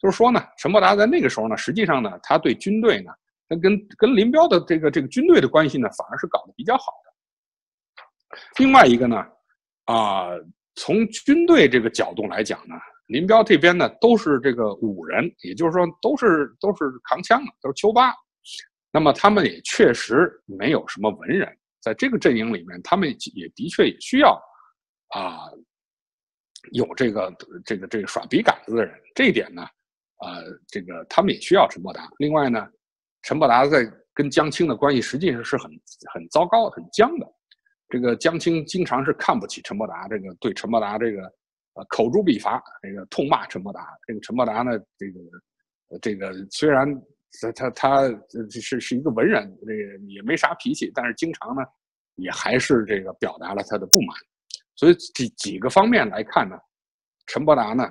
[0.00, 3.12] 就是说呢，陈伯达在那个时候呢，实际上呢，他对军队呢，
[3.48, 7.12] 他跟跟林彪的这个这个军队的关系呢，反而是搞得比较好的。
[8.58, 9.24] 另外一个呢，
[9.84, 10.30] 啊，
[10.76, 12.74] 从军队这个角度来讲呢，
[13.06, 18.14] 林彪这边呢都是这个武人，也就是说都是都是扛枪的，都是丘八。
[18.90, 21.48] 那么他们也确实没有什么文人，
[21.80, 24.32] 在这个阵营里面，他们也的确也需要
[25.08, 25.48] 啊。
[26.70, 29.66] 有这个这个这个耍笔杆子的人，这一点呢，
[30.18, 32.08] 呃，这个他们也需要陈伯达。
[32.18, 32.66] 另外呢，
[33.22, 35.70] 陈伯达在跟江青的关系实际上是很
[36.12, 37.26] 很糟糕、很僵的。
[37.88, 41.22] 这个江青经常是看不起陈伯达，这个对陈伯达这个
[41.74, 43.88] 呃口诛笔伐，这个痛骂陈伯达。
[44.06, 46.86] 这个陈伯达呢，这个这个虽然
[47.40, 48.20] 他他他
[48.50, 51.62] 是是一个文人，这个也没啥脾气，但是经常呢，
[52.14, 54.16] 也还是这个表达了他的不满。
[54.82, 56.58] 所以几几个方面来看呢，
[57.28, 57.88] 陈伯达呢，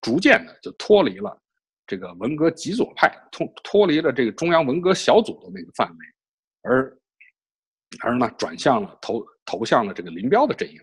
[0.00, 1.40] 逐渐的就脱离了
[1.86, 5.96] 这个文革极左派，脱脱离了这个中央文革小组的那个范围，
[6.62, 6.98] 而
[8.00, 10.80] 而呢转向了投投向了这个林彪的阵营。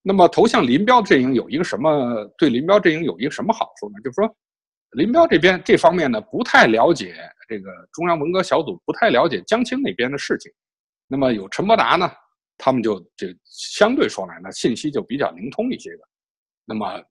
[0.00, 3.96] 那么投向林彪阵营有一个什么对林彪阵营有一个什么好处呢？
[4.02, 4.36] 就是说，
[4.92, 7.14] 林彪这边这方面呢不太了解
[7.46, 10.50] 这个中央文革小组，不太了解江青那边的事情。
[11.06, 12.10] 那么有陈伯达呢？
[12.64, 16.08] 他们就这相对说来呢，信息就比较灵通一些的。
[16.64, 17.02] 那么，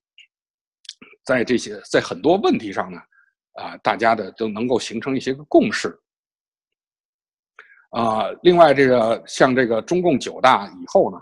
[1.25, 2.97] 在这些在很多问题上呢，
[3.55, 5.93] 啊，大家的都能够形成一些个共识。
[7.89, 11.17] 啊，另外这个像这个中共九大以后呢，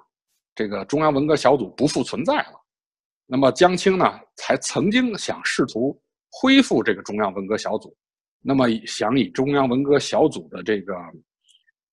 [0.53, 2.53] 这个中央文革小组不复存在了。
[3.25, 7.97] 那么江青呢，才曾经想试图恢复这个中央文革小组，
[8.41, 10.93] 那么想以中央文革小组的这个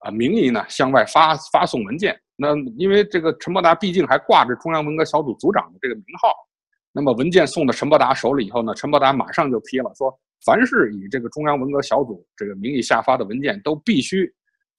[0.01, 2.15] 啊名义呢，向外发发送文件。
[2.37, 6.29] 那因为这个陈伯达毕竟还挂着中央文革小组组长的这个名号，
[6.93, 14.31] 那么文件送到陈伯达手里以后呢，陈伯达马上就批了，说凡是以这个中央文革小组这个名义下发的文件，都必须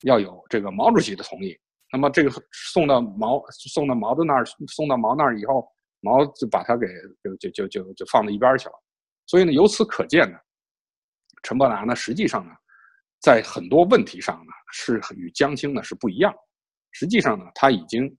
[0.03, 1.57] 要有这个毛主席的同意。
[1.91, 5.67] 那么这个送到毛送到毛的那儿，送到毛那儿以后，
[6.01, 6.85] 毛就把他给
[7.23, 8.73] 就就就就就放到一边去了。
[9.25, 10.37] 所以呢，由此可见呢，
[11.41, 12.51] 陈伯达呢，实际上呢，
[13.19, 16.39] 在很多问题上呢，是与江青呢是不一样的。
[16.97, 18.11] 实际上呢，他已经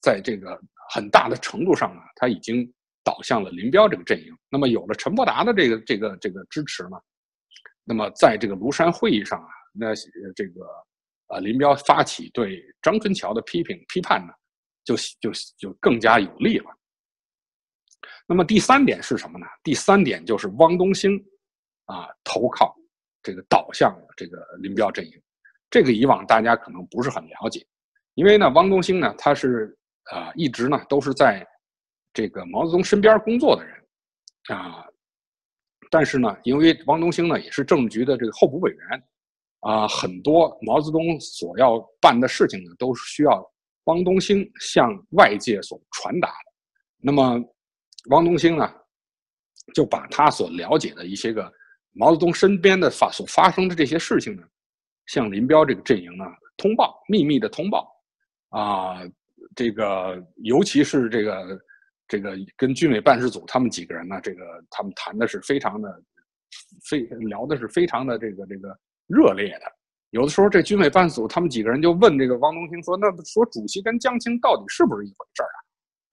[0.00, 0.58] 在这个
[0.88, 4.34] 很大的程度上呢，他已经倒向了林彪这个阵营。
[4.48, 6.96] 那么有了陈伯达的这个这个这个支持呢，
[7.84, 9.94] 那么在这个庐山会议上啊，那
[10.34, 10.66] 这个
[11.26, 14.32] 呃林彪发起对张春桥的批评批判呢，
[14.84, 16.70] 就就就更加有利了。
[18.26, 19.44] 那么第三点是什么呢？
[19.62, 21.22] 第三点就是汪东兴
[21.84, 22.74] 啊投靠
[23.22, 25.12] 这个倒向这个林彪阵营，
[25.68, 27.66] 这个以往大家可能不是很了解，
[28.14, 29.76] 因为呢汪东兴呢他是
[30.12, 31.46] 啊一直呢都是在
[32.12, 33.74] 这个毛泽东身边工作的人
[34.56, 34.84] 啊，
[35.90, 39.02] 但是呢因为汪东兴呢也是政治局的这个候补委员
[39.60, 43.44] 啊，很多毛泽东所要办的事情呢都是需要
[43.84, 46.52] 汪东兴向外界所传达的，
[47.00, 47.42] 那么。
[48.10, 48.70] 汪东兴呢，
[49.74, 51.50] 就把他所了解的一些个
[51.92, 54.42] 毛泽东身边的发所发生的这些事情呢，
[55.06, 56.24] 向林彪这个阵营呢
[56.58, 57.90] 通报，秘密的通报，
[58.54, 59.02] 啊，
[59.56, 61.60] 这个尤其是这个
[62.06, 66.02] 这个跟军委办事组他们几个人呢，这个他们谈的是非常的
[66.88, 68.68] 非聊的是非常的这个这个
[69.08, 69.66] 热烈的，
[70.10, 75.58] 有的时候这军委办事组他们几个人就问这个汪东兴说，那说主席跟江青到底是不是一回事啊？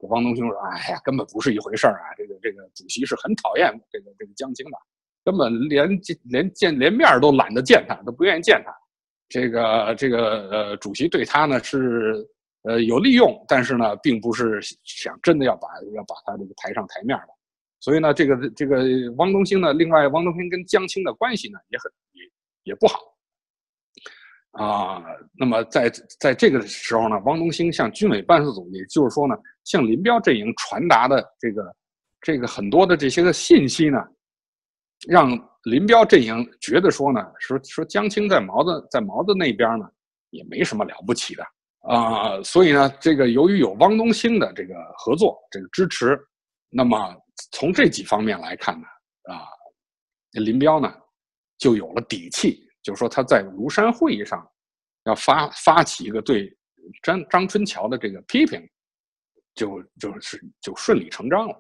[0.09, 2.09] 汪东兴说：“哎呀，根本不是一回事儿啊！
[2.17, 4.77] 这个这个主席是很讨厌这个这个江青的，
[5.23, 8.73] 根本连见连见连面都懒得见他，都不愿意见他。
[9.31, 12.27] 这个这个呃，主席对他呢是
[12.63, 17.27] 呃有利用，但是呢，并不是想真的要把要把他这个抬上台面的。
[17.79, 18.83] 所以呢，这个这个
[19.17, 22.21] 汪东兴呢，另外汪东兴跟江青的关系呢也很也
[22.63, 22.99] 也不好。”
[24.51, 25.01] 啊，
[25.39, 25.89] 那么在
[26.19, 31.75] 在这个时候呢，汪东兴向军委办事组，也就是说呢，向林彪阵营传达的这个
[32.21, 33.97] 这个很多的这些个信息呢，
[35.07, 35.31] 让
[35.63, 39.89] 林彪阵营觉得说呢，说说江青在毛子在毛子那边呢，
[40.31, 41.43] 也没什么了不起的
[41.81, 46.19] 啊，所以呢，这个由于有汪东兴的这个合作这个支持，
[46.69, 47.15] 那么
[47.51, 48.87] 从这几方面来看呢，
[49.31, 49.45] 啊，
[50.31, 50.93] 林彪呢
[51.57, 52.67] 就有了底气。
[52.83, 54.43] 就说，他在庐山会议上
[55.03, 56.51] 要发发起一个对
[57.03, 58.59] 张张春桥的这个批评，
[59.53, 61.55] 就就是就顺理成章了。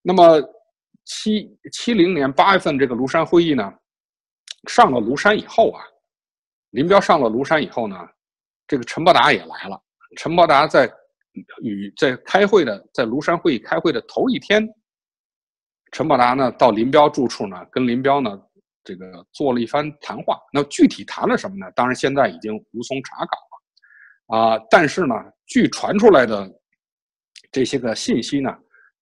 [0.00, 0.40] 那么
[1.04, 3.72] 七七零年八月份这个庐山会议呢，
[4.68, 5.82] 上了庐山以后啊，
[6.70, 7.96] 林彪上了庐山以后呢，
[8.66, 9.80] 这个陈伯达也来了。
[10.16, 10.90] 陈伯达在
[11.62, 14.68] 与在开会的在庐山会议开会的头一天，
[15.92, 18.40] 陈伯达呢到林彪住处呢，跟林彪呢。
[18.86, 21.72] 这个做了一番谈话，那具体谈了什么呢？
[21.74, 23.38] 当然现在已经无从查稿
[24.28, 25.14] 了，啊，但是呢，
[25.46, 26.46] 据传出来的
[27.50, 28.50] 这些个信息呢，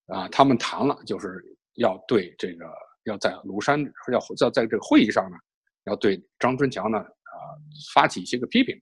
[0.07, 1.43] 啊，他们谈了，就是
[1.75, 2.65] 要对这个
[3.05, 3.79] 要在庐山
[4.11, 5.37] 要要在这个会议上呢，
[5.85, 7.35] 要对张春桥呢，啊，
[7.93, 8.75] 发起一些个批评，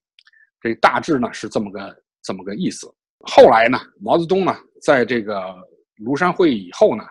[0.59, 2.87] 这大致呢是这么个这么个意思。
[3.19, 5.55] 后来呢，毛泽东呢，在这个
[6.03, 7.03] 庐山会议以后呢。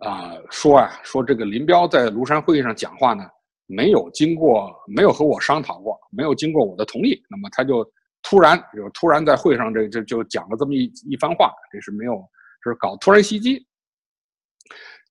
[0.00, 3.24] 啊，说啊，说这个林彪在庐山会议上讲话呢，
[3.64, 7.82] 没有经过，没有和我商讨过，没有经过我的同意，那么他就
[8.22, 12.22] 突然就突然在会上这这就讲了这么一一番话，这是没有，
[12.62, 13.66] 是搞突然袭击。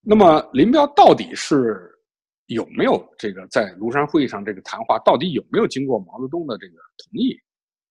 [0.08, 1.90] 那么林彪到底是
[2.46, 7.36] 有没有这个在庐山会议上这个谈话，到底有没有经过毛泽东的这个同意？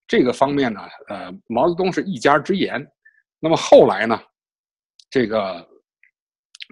[0.07, 2.85] 这个方面呢，呃，毛泽东是一家之言。
[3.39, 4.19] 那么后来呢，
[5.09, 5.67] 这个。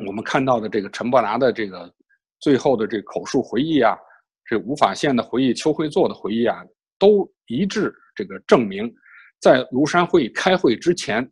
[0.07, 1.93] 我们看到的这个陈伯达的这个
[2.39, 3.95] 最后的这个口述回忆啊，
[4.43, 6.65] 这吴法宪的回忆、邱会作的回忆啊，
[6.97, 8.91] 都一致这个证明，
[9.39, 11.31] 在庐山会议开会之前，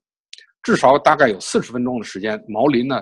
[0.61, 3.01] 至少大概有四十分钟的时间，毛林呢，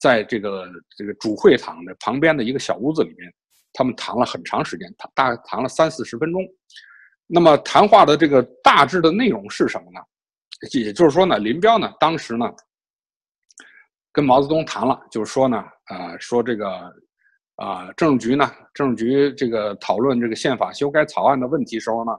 [0.00, 3.32] 在这个这个主会场的旁边的一个小屋子里面，
[3.72, 6.42] 他们谈了很长时间，谈大概谈了三四十分钟。
[7.26, 10.00] 那么谈话的这个大致的内容是什么呢？
[10.72, 12.50] 也就是说呢，林彪呢，当时呢。
[14.12, 16.92] 跟毛泽东谈了，就是说呢，呃，说这个，
[17.54, 22.10] 啊，政治局呢，政治局这个讨论这个宪法修改草案的问题时候呢，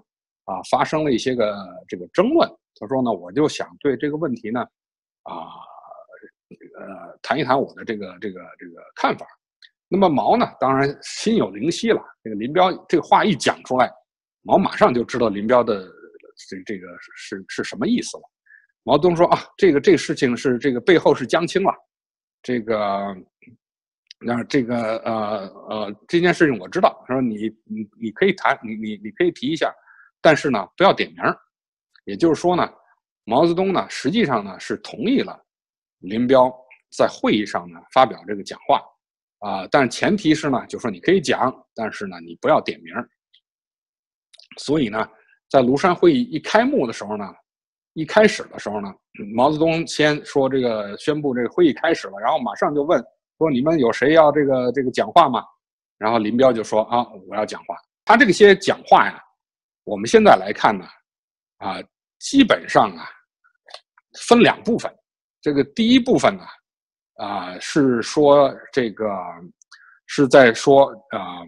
[0.45, 1.53] 啊，发生了一些个
[1.89, 2.49] 这个争论。
[2.79, 4.61] 他说呢，我就想对这个问题呢，
[5.23, 5.35] 啊，
[6.81, 9.25] 呃，谈一谈我的这个这个这个看法。
[9.87, 12.01] 那么毛呢，当然心有灵犀了。
[12.23, 13.91] 这个林彪这个话一讲出来，
[14.41, 15.85] 毛马上就知道林彪的
[16.49, 18.23] 这这个是是什么意思了。
[18.83, 21.73] 毛泽东说啊，这个这个事情是这个背后是江青了，
[22.41, 23.15] 这个
[24.19, 27.03] 那这个呃呃这件事情我知道。
[27.05, 29.73] 他说你你你可以谈，你你你可以提一下，
[30.21, 31.17] 但是呢不要点名。
[32.05, 32.67] 也就是说呢，
[33.25, 35.39] 毛泽东呢实际上呢是同意了
[35.99, 36.51] 林彪
[36.91, 38.81] 在会议上呢发表这个讲话
[39.39, 42.93] 啊，但是前提是呢，就说你可以讲，但是呢你不要点名。
[44.57, 45.07] 所以呢，
[45.49, 47.25] 在庐山会议一开幕的时候呢。
[47.95, 48.87] 一开始的时候呢，
[49.35, 53.03] 毛泽东先说这个宣布这个会议开始了，然后马上就问
[53.37, 55.43] 说你们有谁要这个这个讲话吗？
[55.97, 57.75] 然后林彪就说啊我要讲话。
[58.05, 59.21] 他这些讲话呀，
[59.83, 60.85] 我们现在来看呢，
[61.57, 61.83] 啊，
[62.19, 63.09] 基本上啊，
[64.25, 64.89] 分两部分。
[65.41, 66.45] 这个第一部分呢，
[67.21, 69.07] 啊，是说这个
[70.07, 71.45] 是在说啊，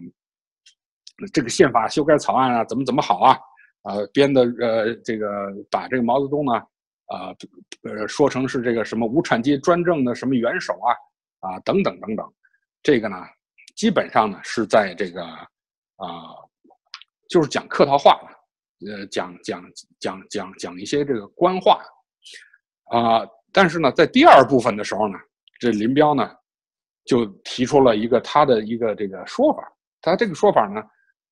[1.32, 3.38] 这个宪法修改草案啊，怎么怎么好啊，
[3.82, 5.26] 啊，编的呃，这个
[5.68, 6.52] 把这个毛泽东呢，
[7.06, 7.34] 啊，
[7.82, 10.94] 呃，说成是这个什么无产阶级专政的什么元首啊，
[11.40, 12.32] 啊，等等等等，
[12.80, 13.16] 这个呢，
[13.74, 16.38] 基本上呢是在这个啊，
[17.28, 18.20] 就是讲客套话，
[18.86, 19.64] 呃，讲讲
[19.98, 21.82] 讲讲讲一些这个官话，
[22.92, 23.26] 啊。
[23.56, 25.16] 但是呢，在第二部分的时候呢，
[25.64, 26.30] 这林彪呢，
[27.06, 29.66] 就提出了一个他的一个这个说法。
[30.02, 30.82] 他这个说法呢，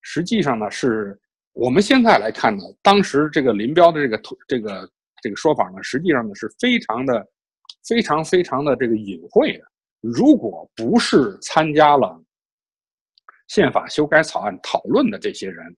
[0.00, 1.20] 实际上呢，是
[1.52, 4.90] 我们现在来看呢，当时这个林彪的这个这个
[5.22, 7.28] 这个说法呢，实际上呢是非常的、
[7.86, 9.64] 非常非常的这个隐晦的。
[10.00, 12.18] 如果不是参加了
[13.48, 15.76] 宪法修改草案讨论的这些人，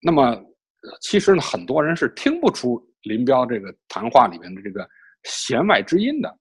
[0.00, 0.40] 那么
[1.00, 4.88] 其实呢，很多人是听不出林彪这个谈话里面的这个。
[5.26, 6.38] 弦外之音的，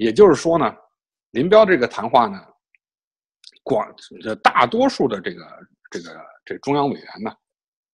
[0.00, 0.74] 也就是说呢，
[1.32, 2.42] 林彪这个谈话呢，
[3.62, 3.86] 广
[4.42, 5.44] 大多数的这个
[5.90, 7.30] 这个这中央委员呢，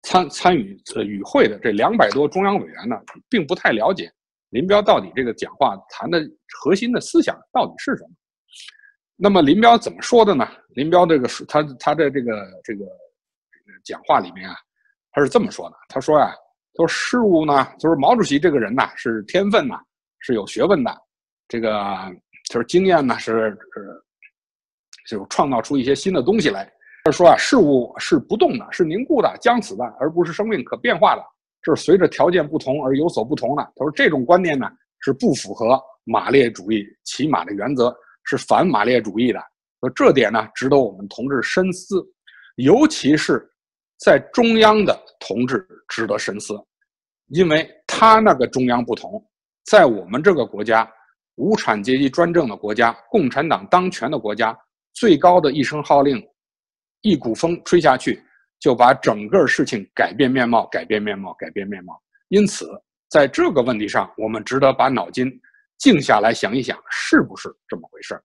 [0.02, 2.96] 参参与呃与会的这两百多中央委员呢，
[3.28, 4.08] 并不太了解
[4.50, 6.22] 林彪到底这个讲话谈的
[6.60, 8.10] 核心的思想到底是什么。
[9.16, 10.48] 那么林彪怎么说的呢？
[10.76, 12.32] 林彪这个他他的这个
[12.62, 12.84] 这个
[13.82, 14.54] 讲话里面啊，
[15.10, 16.32] 他是这么说的：他说啊，
[16.76, 19.76] 说事物呢，就是毛主席这个人呐，是天分呐。
[20.20, 20.90] 是有学问的，
[21.48, 21.70] 这个
[22.50, 26.70] 就是经验呢，是是就创造出一些新的东西来。
[27.04, 31.22] 他说啊，事物是不动的，是凝固的、僵死的，而不是生命可变化的。
[31.62, 33.62] 这是随着条件不同而有所不同的。
[33.76, 34.68] 他说这种观念呢，
[35.00, 39.40] 是不符合马列主义骑马的原则，是反马列主义的。
[39.80, 42.04] 说这点呢，值得我们同志深思，
[42.56, 43.48] 尤其是
[43.98, 46.54] 在中央的同志值得深思，
[47.28, 49.24] 因为他那个中央不同。
[49.64, 50.88] 在我们这个国家，
[51.36, 54.58] 无产阶级专政的国家，共产党当权的国家，
[54.94, 56.22] 最高的一声号令，
[57.02, 58.22] 一股风吹下去，
[58.58, 61.98] 就把整个事情改变面貌，改变面貌，改变面貌。
[62.28, 62.66] 因此，
[63.10, 65.30] 在这个问题上，我们值得把脑筋
[65.78, 68.20] 静下来想一想，是不是这么回事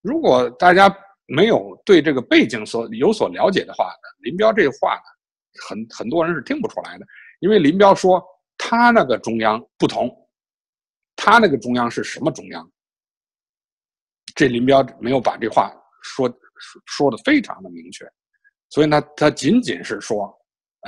[0.00, 0.90] 如果大家
[1.26, 5.02] 没有对这个背景所有所了解的话，林彪这话呢，
[5.68, 7.04] 很很多人是听不出来的，
[7.40, 8.24] 因为林彪说
[8.56, 10.10] 他那个中央不同。
[11.22, 12.72] 他那个中央是什么中央？
[14.34, 15.70] 这林彪没有把这话
[16.02, 16.26] 说
[16.86, 18.10] 说的非常的明确，
[18.70, 20.34] 所以呢，他仅仅是说，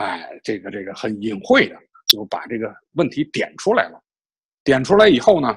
[0.01, 1.76] 哎，这个这个很隐晦的
[2.09, 4.03] 就把这个问题点出来了。
[4.64, 5.49] 点出来以后呢，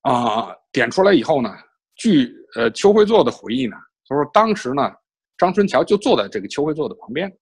[0.00, 1.56] 啊，点出来以后呢，
[1.94, 3.76] 据呃邱会作的回忆呢，
[4.08, 4.92] 他说当时呢，
[5.38, 7.32] 张春桥就坐在这个邱会作的旁边。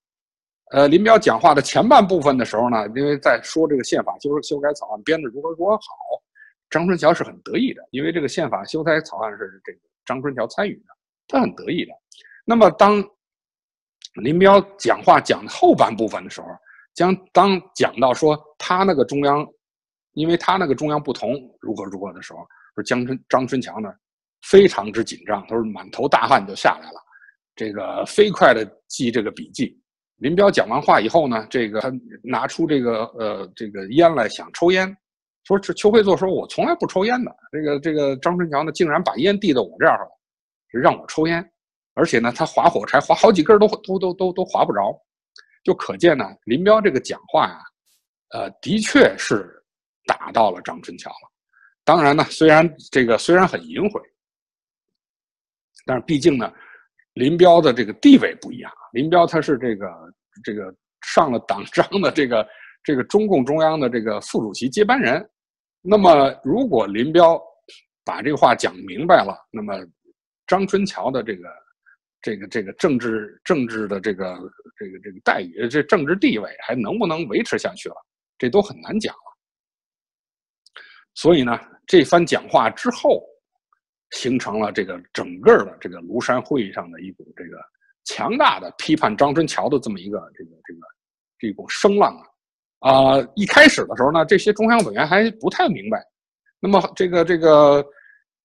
[0.71, 5.83] 呃，林彪讲话的前半部分的时候呢，因为在说这个宪法修修改草案编的如何如何好，
[6.71, 10.85] 张春桥是很得意的，因为这个宪法修改草案是这个张春桥参与的，
[11.27, 11.93] 他很得意的。
[12.45, 13.05] 那么当
[14.23, 16.47] 林彪讲话讲后半部分的时候，
[16.95, 19.45] 将当讲到说他那个中央，
[20.13, 22.47] 因为他那个中央不同如何如何的时候，
[22.77, 23.93] 说江春张春桥呢
[24.43, 27.01] 非常之紧张，他说满头大汗就下来了，
[27.57, 29.77] 这个飞快的记这个笔记。
[30.21, 31.91] 林彪讲完话以后呢，这个他
[32.23, 34.95] 拿出这个呃这个烟来想抽烟，
[35.45, 37.35] 说邱会作说，我从来不抽烟的。
[37.51, 40.11] 这个这个张春桥呢，竟然把烟递到我这儿了，
[40.79, 41.43] 让我抽烟，
[41.95, 44.95] 而且呢，他划火柴划好几根都都都都都划不着，
[45.65, 47.59] 就可见呢，林彪这个讲话呀，
[48.33, 49.51] 呃，的确是
[50.05, 51.31] 打到了张春桥了。
[51.83, 53.99] 当然呢，虽然这个虽然很隐晦，
[55.87, 56.53] 但是毕竟呢。
[57.21, 59.87] 林彪的这个地位不一样，林彪他是这个
[60.43, 62.49] 这个上了党章的这个
[62.83, 65.29] 这个中共中央的这个副主席接班人。
[65.83, 67.39] 那么，如果林彪
[68.07, 69.75] 把这个话讲明白了，那么
[70.47, 71.49] 张春桥的这个
[72.23, 74.39] 这个这个政治政治的这个
[74.79, 77.97] 这个这个待遇，这政治地位还能不能维持下去了？
[78.39, 79.29] 这都很难讲了。
[81.15, 83.23] 所以呢，这番讲话之后。
[84.11, 87.59] 形成了这个整个的这个庐山会议上的一股这个
[88.05, 90.81] 强大的批判张春桥的这么一个这个这个
[91.39, 92.17] 这股声浪
[92.81, 93.29] 啊啊！
[93.37, 96.03] 一开始的时候呢，这些中央委员还不太明白。
[96.59, 97.85] 那么这个这个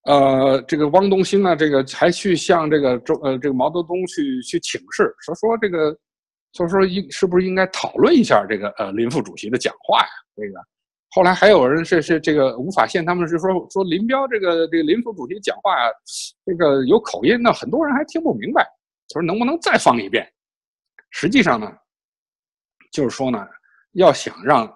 [0.04, 5.98] 呃这个汪东兴呢，这个还去向这个周呃这个毛泽东去去请示，说说这个
[6.54, 10.08] 说说应是不是应该讨论一下这个呃林副主席的讲话呀？
[10.36, 10.60] 这个。
[11.16, 15.88] 后来还有人是是这个吴法宪，他们是说说林彪这个这个林副主席讲话啊，
[16.46, 18.62] 这个有口音，那很多人还听不明白。
[19.08, 20.30] 他说能不能再放一遍？
[21.12, 21.72] 实际上呢，
[22.92, 23.48] 就是说呢，
[23.94, 24.70] 要想让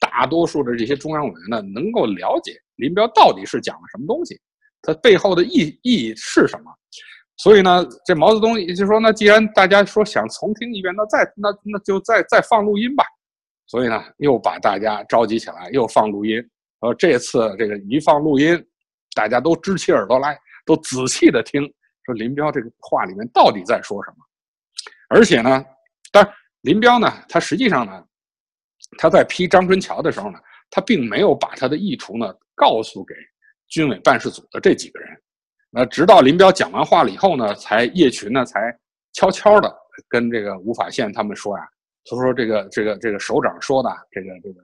[0.00, 4.40] 大多数的这些中央委员呢能够了解林彪到底是讲了什么东西，
[4.80, 6.72] 他背后的意意义是什么。
[7.36, 13.04] 所以呢，这毛泽东也就说，那既然大家说想重听一遍，那再那那就再再放录音吧。
[13.68, 16.42] 所以呢，又把大家召集起来，又放录音。
[16.80, 18.66] 呃，这次这个一放录音，
[19.14, 21.62] 大家都支起耳朵来，都仔细的听，
[22.04, 24.16] 说林彪这个话里面到底在说什么。
[25.08, 25.64] 而且呢，
[26.10, 26.26] 但
[26.62, 28.04] 林彪呢，他实际上呢，
[28.96, 30.38] 他在批张春桥的时候呢，
[30.70, 33.14] 他并没有把他的意图呢告诉给
[33.68, 35.10] 军委办事组的这几个人。
[35.70, 38.74] 那直到林彪讲完话了以后呢，才叶群呢才
[39.12, 39.70] 悄悄的
[40.08, 41.68] 跟这个吴法宪他们说呀，
[42.04, 44.60] 他说这个这个这个首长说的这个这个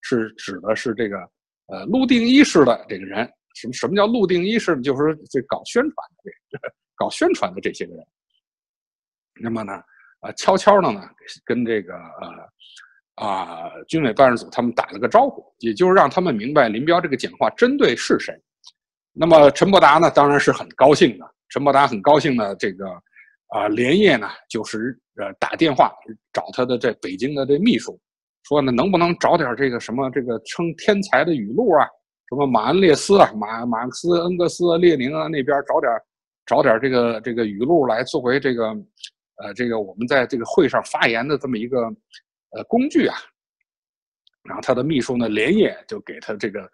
[0.00, 1.18] 是指的是这个
[1.66, 4.80] 呃陆定一式的这个人，什么什么叫陆定一式？
[4.80, 6.58] 就是这搞宣传的这
[6.96, 8.04] 搞宣传的这些个人。
[9.40, 9.72] 那么呢，
[10.20, 11.02] 呃悄悄的呢
[11.44, 18.34] 跟这个呃啊军委办事组他们打了个招呼，也就是让他们明白林彪这个讲话针对是谁。
[19.12, 21.34] 那么陈伯达呢，当然是很高兴的。
[21.50, 22.86] 陈伯达很高兴呢，这个
[23.48, 25.92] 啊，连夜呢，就是呃打电话
[26.32, 27.98] 找他的这北京的这秘书，
[28.44, 31.86] 说呢，能不能找点这个什么这个称天才的语录啊？
[32.28, 35.90] 什么马恩列斯啊、马马克思、恩格斯、列宁啊那边找点
[36.46, 38.68] 找点这个这个语录来作为这个
[39.42, 41.80] 呃这个我们在这个会上发言的这么一个
[42.50, 43.16] 呃工具啊。
[44.44, 46.68] 然后他的秘书呢，连夜就给他这个。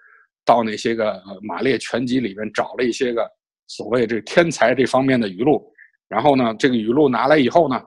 [0.47, 3.27] 到那些个马列全集里边找了一些个
[3.67, 5.73] 所谓这天才这方面的语录，
[6.15, 7.83] 然后呢，这个语录拿来以后呢，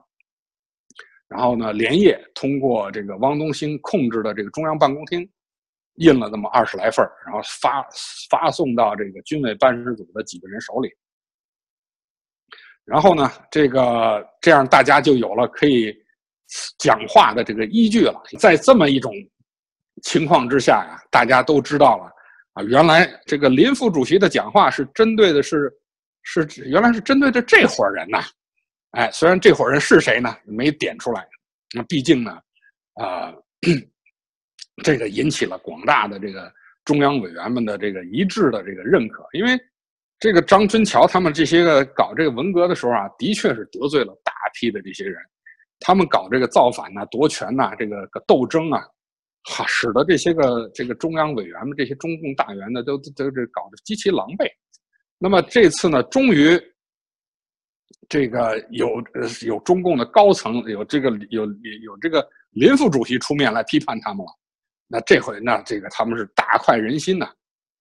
[1.29, 5.25] 然后呢，连夜通过这个汪东兴控制的这个中央办公厅
[5.93, 7.87] 印了那么二十来份然后发
[8.29, 10.89] 发送到这个军委办事组的几个人手里，
[12.83, 15.95] 然后呢，这个这样大家就有了可以
[16.79, 18.21] 讲话的这个依据了。
[18.37, 19.13] 在这么一种
[20.03, 22.11] 情况之下呀，大家都知道了。
[22.55, 25.71] 啊，原来这个林副主席的讲话是针对的是，
[26.29, 28.21] 是指原来是针对的这伙人呐，
[28.91, 31.25] 哎，虽然这伙人是谁呢，没点出来，
[31.73, 32.37] 那毕竟呢，
[32.95, 33.33] 啊，
[34.83, 36.51] 这个引起了广大的这个
[36.83, 39.57] 中央委员们的这个一致的这个认可，因为
[40.19, 45.15] 这个张春桥他们这些个搞这个文革的时候啊，的确是得罪了大批的这些人，
[45.79, 48.85] 他们搞这个造反呐、夺权呐、这个个斗争啊。
[49.49, 54.51] 哈，使得这些个这个中央委员们、这些中共大员呢，都都这搞得极其狼狈。
[55.17, 56.59] 那么这次呢，终于
[58.07, 59.01] 这个有
[59.45, 64.31] 有中共的高层，有这个有有这个林副主席出面来批判他们了。
[64.87, 67.27] 那这回呢，这个他们是大快人心呐。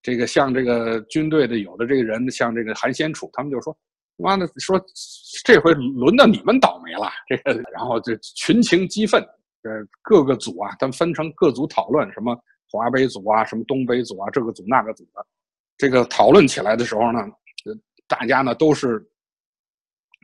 [0.01, 3.75] 这个像这个军队的有的这个人，像这个韩先楚，他们就说
[4.17, 4.79] ：“妈的，说
[5.43, 9.21] 这回轮到你们倒霉了。”这个，然后就群情激愤。
[9.63, 9.71] 呃，
[10.01, 12.37] 各个组啊，他们分成各组讨论，什么
[12.71, 15.25] 华北组啊，什么东北组啊，这个组那个组的，
[15.77, 17.19] 这个讨论起来的时候呢，
[18.07, 19.05] 大家呢都是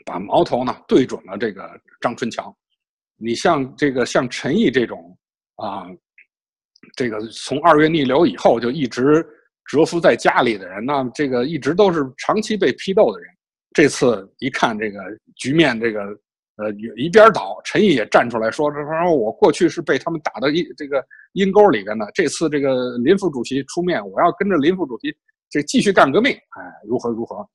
[0.05, 1.69] 把矛头呢对准了这个
[2.01, 2.55] 张春桥。
[3.17, 5.17] 你像这个像陈毅这种
[5.55, 5.87] 啊，
[6.95, 9.25] 这个从二月逆流以后就一直
[9.65, 13.29] 蛰伏在家里的人，那这个一直都是长期被批斗的人，
[13.73, 14.99] 这次一看这个
[15.35, 16.01] 局面，这个。
[16.57, 25.11] 呃，一边倒，陈毅也站出来说：“说说我过去是被他们打到一这个阴沟里边的，这次这个林副主席出面，我要跟着林副主席
[25.53, 27.47] 这继续干革命，哎，如何如何？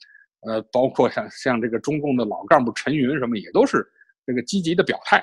[0.46, 3.84] 呃，包括像像这个中共的老干部陈云什么，也都是
[4.24, 5.20] 这个积极的表态。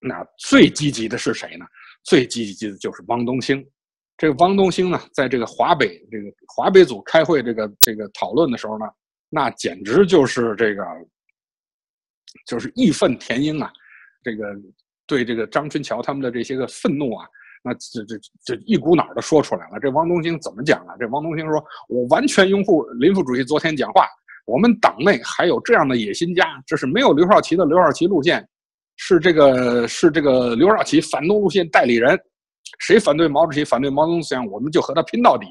[0.00, 1.66] 那最积极的是谁呢？
[2.04, 3.68] 最积极的就是汪东兴。
[4.16, 8.86] 这个汪东兴呢，在这个华北这个华北组开会这个这个讨论的时候呢，
[9.28, 10.84] 那简直就是这个。”
[12.44, 13.72] 就是义愤填膺啊，
[14.22, 14.54] 这个
[15.06, 17.26] 对这个张春桥他们的这些个愤怒啊，
[17.62, 19.78] 那这这这一股脑的说出来了。
[19.80, 20.94] 这汪东兴怎么讲啊？
[20.98, 24.06] 这汪东兴说：“我完全拥护林副主席昨天讲话。
[24.46, 28.46] 我们党内还有这样的野心家，这是没有刘少奇的刘少奇路线，
[28.96, 32.18] 是这个是这个刘少奇反动路线代理人。
[32.78, 35.46] 谁反对毛主席、反对毛泽东思想，我们就和他拼到底。”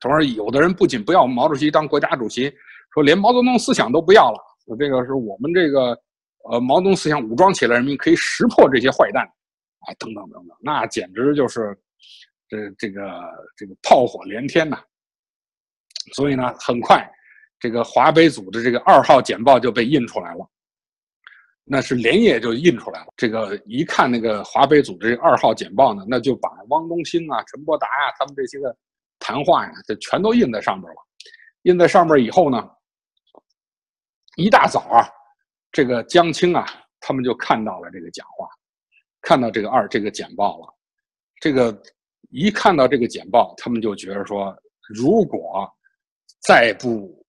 [0.00, 2.52] 他说：“有的人不仅不要毛主席当国家主席，
[2.94, 4.38] 说连毛泽东思想都不要了。”
[4.78, 5.98] 这个是我们这个，
[6.50, 9.26] 呃，毛泽东思想武装起来，人民可以识破这些坏蛋，
[9.80, 11.78] 啊，等等等等，那简直就是，
[12.48, 13.20] 这这个
[13.56, 14.82] 这个炮火连天呐。
[16.14, 17.08] 所以呢，很快，
[17.58, 20.50] 这个华北组的这个二号简报就被印出来了，
[21.64, 23.12] 那是连夜就印出来了。
[23.16, 28.76] 这个一看那个华北组这二号简报呢，那就把汪东兴啊、陈伯达啊他们这些个
[29.18, 30.96] 谈话呀，就全都印在上边了。
[31.62, 32.70] 印在上边以后呢。
[34.36, 35.02] 一大早啊，
[35.72, 36.64] 这个江青啊，
[37.00, 38.48] 他们就看到了这个讲话。
[39.28, 40.74] 看到这个二这个简报了，
[41.38, 41.82] 这个
[42.30, 44.56] 一看到这个简报，他们就觉得说，
[44.88, 45.70] 如果
[46.40, 47.22] 再不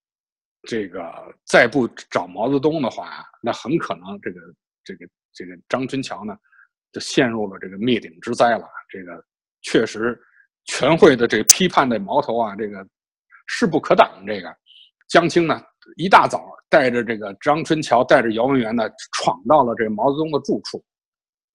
[0.64, 4.40] 这个再不找毛泽东的话，那很可能这个
[4.82, 6.38] 这个这个张春桥呢，
[6.94, 8.66] 就陷入了这个灭顶之灾了。
[8.88, 9.22] 这个
[9.62, 10.18] 确实，
[10.68, 12.88] 全会的这个批判的矛头啊，这个
[13.46, 14.24] 势不可挡。
[14.26, 14.48] 这个
[15.10, 15.62] 江青呢，
[15.98, 20.82] 一大早带着这个张春桥，带着姚文元呢，闯到了这个毛泽东的住处。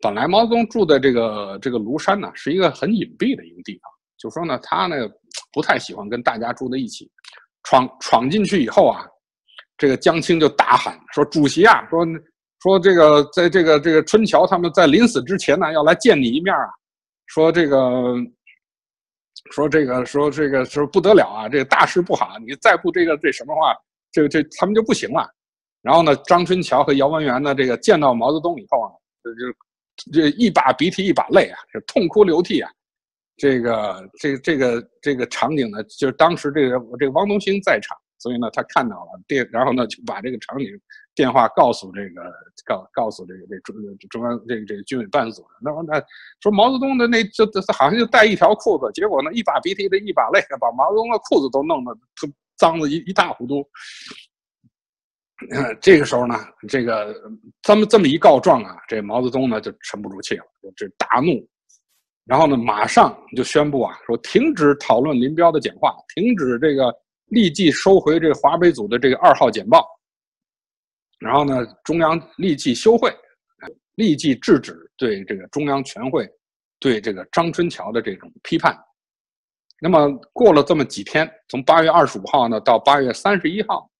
[0.04, 4.96] 本来毛泽东住的这个这个庐山呢，是一个很隐蔽的一个地方，就说呢，他呢
[5.50, 7.10] 不太喜欢跟大家住在一起。
[7.62, 9.06] 闯闯进去以后啊，
[9.78, 12.04] 这个江青就大喊说：“主席啊，说
[12.60, 16.68] 说这个，在这个这个春桥他们在临死之前呢，要来见你一面啊。
[17.28, 18.14] 说这个，
[19.52, 23.74] 说这个，说这个，说不得了啊，这个大事不好，你再不这个这什么话，
[24.12, 25.26] 这个这他们就不行了。
[25.80, 28.92] 然后呢，张春桥和姚文元呢，这个见到毛泽东以后啊，
[29.24, 29.56] 就就
[30.12, 32.70] 这一把鼻涕一把泪啊，是痛哭流涕啊。”
[33.36, 40.68] 这个这个这个这个场景呢，就是当时这个这个汪东兴在场，所以呢他看到了电，然后呢就把这个场景
[41.16, 42.22] 电话告诉这个
[42.64, 43.74] 告告诉这个这中
[44.08, 46.00] 中央这个这个军委办所，那么那
[46.40, 47.44] 说毛泽东的那就
[47.76, 53.68] 好像就带一条裤子，结果呢一把鼻涕的一把泪，把毛泽东的裤子都弄得特脏的一一塌糊涂。
[55.80, 56.34] 这个时候呢，
[56.68, 57.14] 这个
[57.60, 60.44] 这么这么一告状啊，这毛泽东呢就沉不住气了，
[60.76, 61.46] 就大怒。
[62.24, 66.94] 然后呢，马上就宣布啊，说停止讨论林彪的讲话，停止这个，
[67.26, 69.86] 立即收回这个华北组的这个二号简报。
[71.18, 73.14] 然后呢，中央立即休会，
[73.96, 76.28] 立即制止对这个中央全会
[76.78, 78.74] 对这个张春桥的这种批判。
[79.80, 83.90] 那么过了这么几天，从八月二十五号呢到八月三十一号，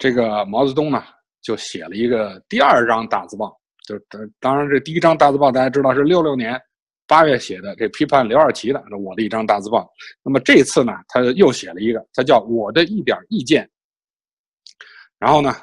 [0.00, 1.04] 这个毛泽东呢
[1.42, 3.54] 就写了一个第二张大字报，
[3.86, 6.60] 就当当然这第一张大字报大家知道是六六年。
[7.06, 9.86] 八月写的这批判刘二奇的，那我的一张大字报。
[10.22, 13.68] 那么这次呢，他又写了一个，他叫我的一点意见。
[15.18, 15.54] 然后呢，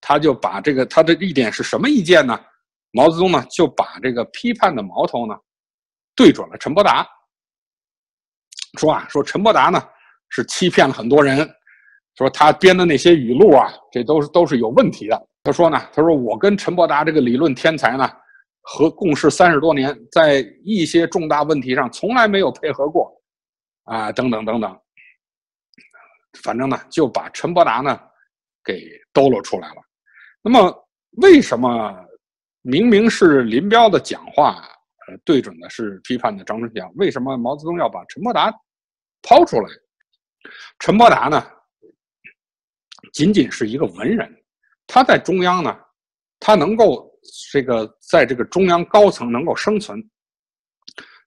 [0.00, 2.38] 他就把这个他的一点是什么意见呢？
[2.90, 5.36] 毛泽东呢就把这个批判的矛头呢
[6.16, 7.06] 对准了陈伯达，
[8.76, 9.80] 说啊，说陈伯达呢
[10.30, 11.48] 是欺骗了很多人，
[12.18, 15.28] 说他编的那些语录啊，这都是都是有问题的。
[15.42, 18.06] 他说呢，他说我跟陈伯达这个理论天才呢。
[18.70, 23.10] 和共事三十多年，在一些重大问题上从来没有配合过，
[23.84, 24.78] 啊，等等等等，
[26.42, 27.98] 反正呢就把陈伯达呢
[28.62, 29.76] 给兜了出来了。
[30.42, 30.88] 那么，
[31.22, 31.96] 为什么
[32.60, 34.62] 明明是林彪的讲话，
[35.06, 38.52] 呃，对准的是批判的张春桥，为什么毛泽东要把陈伯达
[39.22, 39.68] 抛出来？
[40.78, 41.42] 陈伯达呢，
[43.18, 44.32] 仅仅是一个文人，
[44.86, 45.76] 他在中央呢，
[46.38, 47.06] 他能够。
[47.52, 50.02] 这个在这个中央高层能够生存，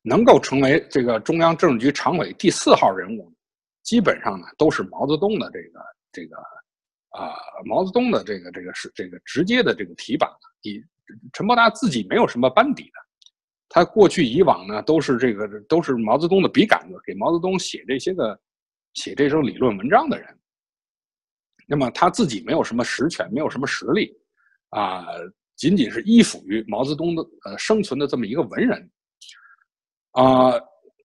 [0.02, 3.32] 能够成为这个中央政治局常委第四号人物，
[3.84, 5.80] 基本上呢都是毛泽东的这个
[6.12, 6.38] 这个
[7.10, 7.36] 啊
[7.66, 10.28] 毛泽东的这个这个是这个直接的这个提拔。
[10.62, 10.82] 以
[11.34, 13.00] 陈伯达自己没有什么班底的，
[13.70, 18.40] 他过去以往呢都是这个都是毛泽东的笔杆子，给毛泽东写这些个
[18.94, 20.41] 写这种理论文章的人。
[21.72, 24.14] 那么他自己没有什么实权，没有什么实力
[24.72, 25.06] 啊。
[25.56, 28.92] 仅仅是依附于毛泽东的呃生存的这么一个文人，
[30.12, 30.52] 啊，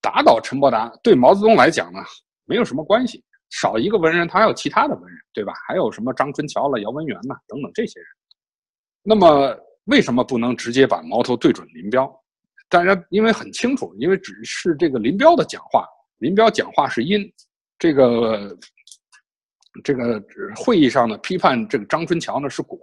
[0.00, 2.00] 打倒陈伯达对毛泽东来讲呢
[2.46, 5.52] 没有什么关系，少一个文人他还有其他的文人对吧？
[5.68, 8.08] 还有什么张春桥了、姚文元呐等等这些人。
[9.04, 12.10] 那么为什么不能直接把矛头对准林彪？
[12.68, 15.86] 大家因为很清楚，因为只是这个林彪的讲话，
[16.18, 17.30] 林彪讲话是因，
[17.78, 18.56] 这个
[19.82, 20.22] 这个
[20.56, 22.78] 会议上呢批判这个张春桥呢是果。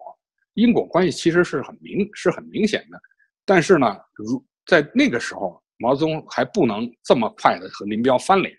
[0.56, 3.02] 因果关系其实是很明是很明显的，
[3.44, 8.56] 但是呢，如在那个时候，毛泽东还不能这么快的和林彪翻脸，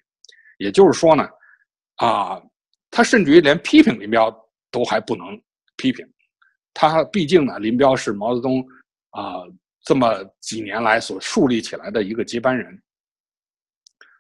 [0.58, 1.28] 也就是说呢，
[1.98, 2.42] 啊，
[2.90, 4.28] 他甚至于连批评林彪
[4.72, 5.40] 都还不能
[5.76, 6.04] 批评，
[6.72, 8.60] 他毕竟呢，林彪是毛泽东
[9.10, 9.44] 啊
[9.84, 12.82] 这么几年来所树立起来的一个接班人，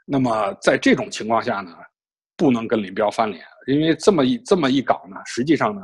[0.04, 1.74] 那么在这种情况下呢，
[2.36, 5.82] 不能跟林彪翻脸，因为这么一这么一搞呢，实际上呢。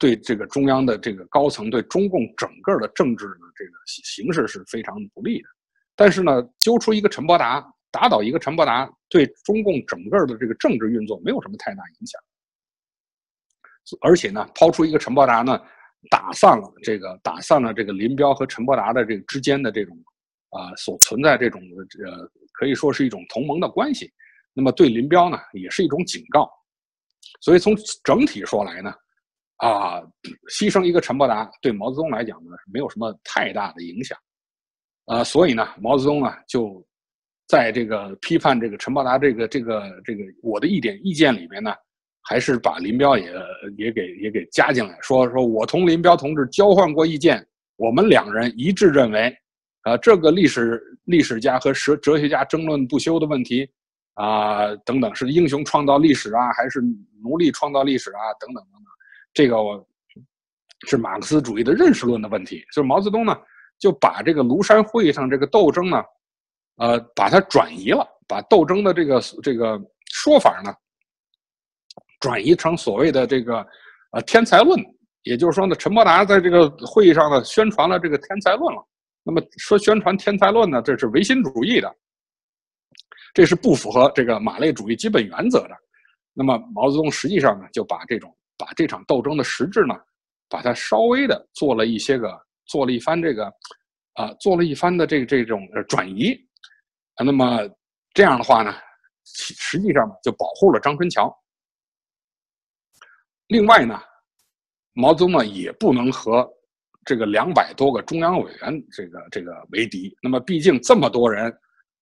[0.00, 5.48] 对这个中央的这个高层，对中共整个的政治呢，这个形势是非常不利的。
[5.96, 12.20] 但是呢，揪出一个陈伯达，打倒一个陈伯达，对中共整个的这个政治运作没有什么太大影响。
[14.00, 15.60] 而且呢，抛出一个陈伯达呢，
[16.08, 19.98] 打散了这个打散了这个林彪和陈伯达的这个之间的这种
[20.50, 21.60] 啊所存在这种
[22.06, 24.08] 呃可以说是一种同盟的关系。
[24.54, 26.48] 那么对林彪呢，也是一种警告。
[27.40, 27.74] 所以从
[28.04, 28.92] 整体说来呢。
[29.58, 30.00] 啊，
[30.52, 34.16] 牺牲一个陈伯达对毛泽东来讲呢，是没有什么太大的影响。
[35.06, 36.80] 呃，所以呢，毛泽东啊就
[37.48, 41.74] 在这个批判这个陈伯达这个这个这个我的一点意见里面呢，
[42.22, 43.32] 还是把林彪也
[43.76, 47.44] 也给也给加进来，说说我同林彪同志交换过意见，
[47.78, 49.36] 我们两人一致认为，
[49.82, 53.68] 呃，这个历史历史家和哲哲学家争论不休的问题。
[54.18, 56.82] 啊，等等，是英雄创造历史啊，还是
[57.22, 58.18] 奴隶创造历史啊？
[58.40, 58.84] 等等等等，
[59.32, 59.86] 这个我
[60.88, 62.64] 是马克思主义的认识论的问题。
[62.74, 63.36] 就是毛泽东呢，
[63.78, 66.02] 就把这个庐山会议上这个斗争呢，
[66.78, 70.74] 呃，把它转移了，把斗争的这个这个说法呢，
[72.18, 73.64] 转移成所谓的这个
[74.10, 74.84] 呃天才论。
[75.22, 78.84] 也就是说呢，陈伯达在这个会议上呢，宣传了这个天才论了。
[79.22, 81.94] 那么说宣传天才论呢，这是唯心主义的。
[83.34, 85.70] 这是不符合这个马列主义基本原则的。
[86.32, 89.94] 那么毛泽东实际上呢，就把这种把这场斗争的实质呢，
[90.48, 93.52] 把它稍微的做了一些个，做了一番这个，
[94.14, 96.36] 啊，做了一番的这这种转移。
[97.24, 97.68] 那么
[98.14, 98.72] 这样的话呢，
[99.24, 101.32] 实际上就保护了张春桥。
[103.48, 104.00] 另外呢，
[104.92, 106.48] 毛泽东呢也不能和
[107.04, 110.16] 这个两百多个中央委员这个这个为敌。
[110.22, 111.52] 那么毕竟这么多人。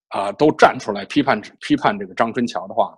[0.09, 2.97] 啊，都站出来批判批判这个张春桥的话，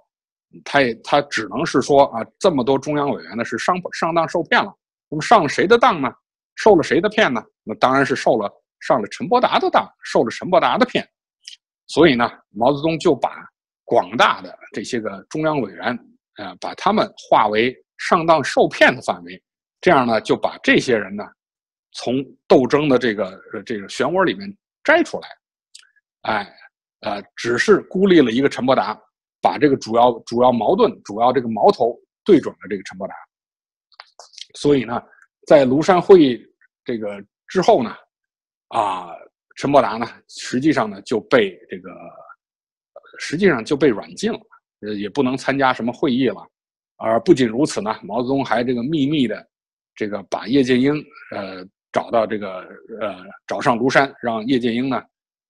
[0.64, 4.72] 他也他只能是说啊，这么多中央委员呢是上上当受骗了。
[5.08, 6.12] 那么上了谁的当呢？
[6.56, 7.42] 受了谁的骗呢？
[7.64, 8.50] 那当然是受了
[8.80, 11.08] 上了陈伯达的当，受了陈伯达的骗。
[11.86, 13.30] 所以呢，毛泽东就把
[13.84, 15.98] 广大的这些个中央委员，
[16.36, 19.42] 呃，把他们划为上当受骗的范围。
[19.80, 21.24] 这样呢，就把这些人呢，
[21.92, 22.14] 从
[22.46, 24.54] 斗争的这个这个漩涡里面
[24.84, 25.28] 摘出来，
[26.22, 26.54] 哎。
[27.00, 28.98] 呃，只是孤立了一个陈伯达，
[29.40, 33.14] 把这个主要主要矛盾、主要这个矛头对准了这个陈伯达。
[34.54, 35.00] 所以呢，
[35.46, 36.40] 在庐山会议
[36.84, 37.94] 这个之后呢，
[38.68, 39.10] 啊，
[39.56, 41.90] 陈伯达呢，实际上呢就被这个，
[43.20, 44.40] 实际上就被软禁了，
[44.96, 46.44] 也不能参加什么会议了。
[46.96, 49.48] 而不仅如此呢，毛泽东还这个秘密的，
[49.94, 50.92] 这个把叶剑英
[51.30, 52.66] 呃找到这个
[53.00, 55.00] 呃找上庐山，让叶剑英呢。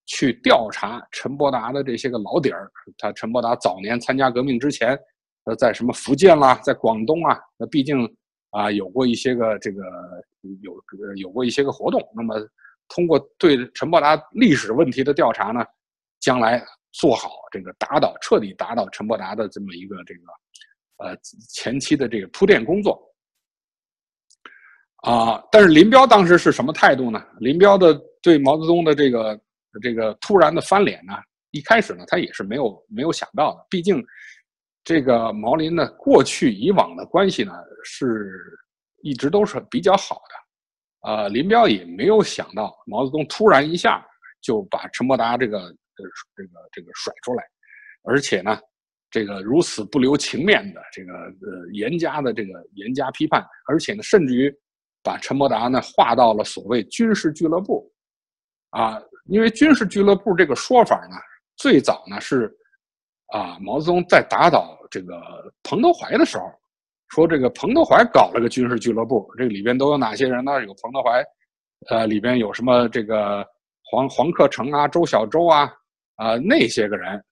[0.08, 2.68] 去调查陈伯达的这些个老底儿。
[2.96, 4.98] 他陈伯达早年参加革命之前，
[5.44, 8.10] 呃，在什么福建啦，在广东啊，那毕竟
[8.50, 9.82] 啊有过一些个这个
[10.62, 10.72] 有
[11.16, 12.00] 有过一些个活动。
[12.16, 12.34] 那么
[12.88, 15.62] 通过对陈伯达历史问题的调查呢，
[16.20, 20.20] 将来做好这个打倒彻底打倒陈伯达的这么一个这个
[21.04, 21.16] 呃
[21.50, 22.98] 前期的这个铺垫工作。
[25.02, 27.22] 啊，但是林彪当时是什么态度呢？
[27.40, 29.38] 林彪的对毛泽东的这个。
[29.80, 31.14] 这个突然的翻脸呢，
[31.50, 33.66] 一开始呢，他也是没有没有想到的。
[33.68, 34.04] 毕竟，
[34.82, 37.52] 这个毛林呢，过去以往的关系呢，
[37.84, 38.32] 是
[39.02, 41.10] 一直都是比较好的。
[41.10, 44.04] 呃，林彪也没有想到毛泽东突然一下
[44.40, 45.58] 就把陈伯达这个
[46.34, 47.44] 这个这个甩出来，
[48.02, 48.58] 而且呢，
[49.10, 54.52] 这个如此不留情面的这个呃严加的这个严加批判，而且呢，甚至于
[55.02, 57.92] 把陈伯达呢划到了所谓军事俱乐部，
[58.70, 59.00] 啊。
[59.28, 61.16] 因为军事俱乐部这个说法呢，
[61.56, 62.52] 最早呢是
[63.32, 65.20] 啊，毛泽东在打倒这个
[65.62, 66.44] 彭德怀的时候，
[67.08, 70.64] 说这个彭德怀搞了个军事俱乐部，这里边都有哪些人呢？
[70.64, 71.22] 有彭德怀，
[71.90, 73.46] 呃，里边有什么这个
[73.84, 75.70] 黄黄克诚啊、周小舟啊
[76.16, 77.22] 啊那些个人，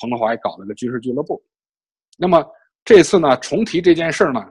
[0.00, 1.42] 彭德怀搞了个军事俱乐部。
[2.18, 2.46] 那么
[2.84, 4.44] 这次呢，重提这件事呢。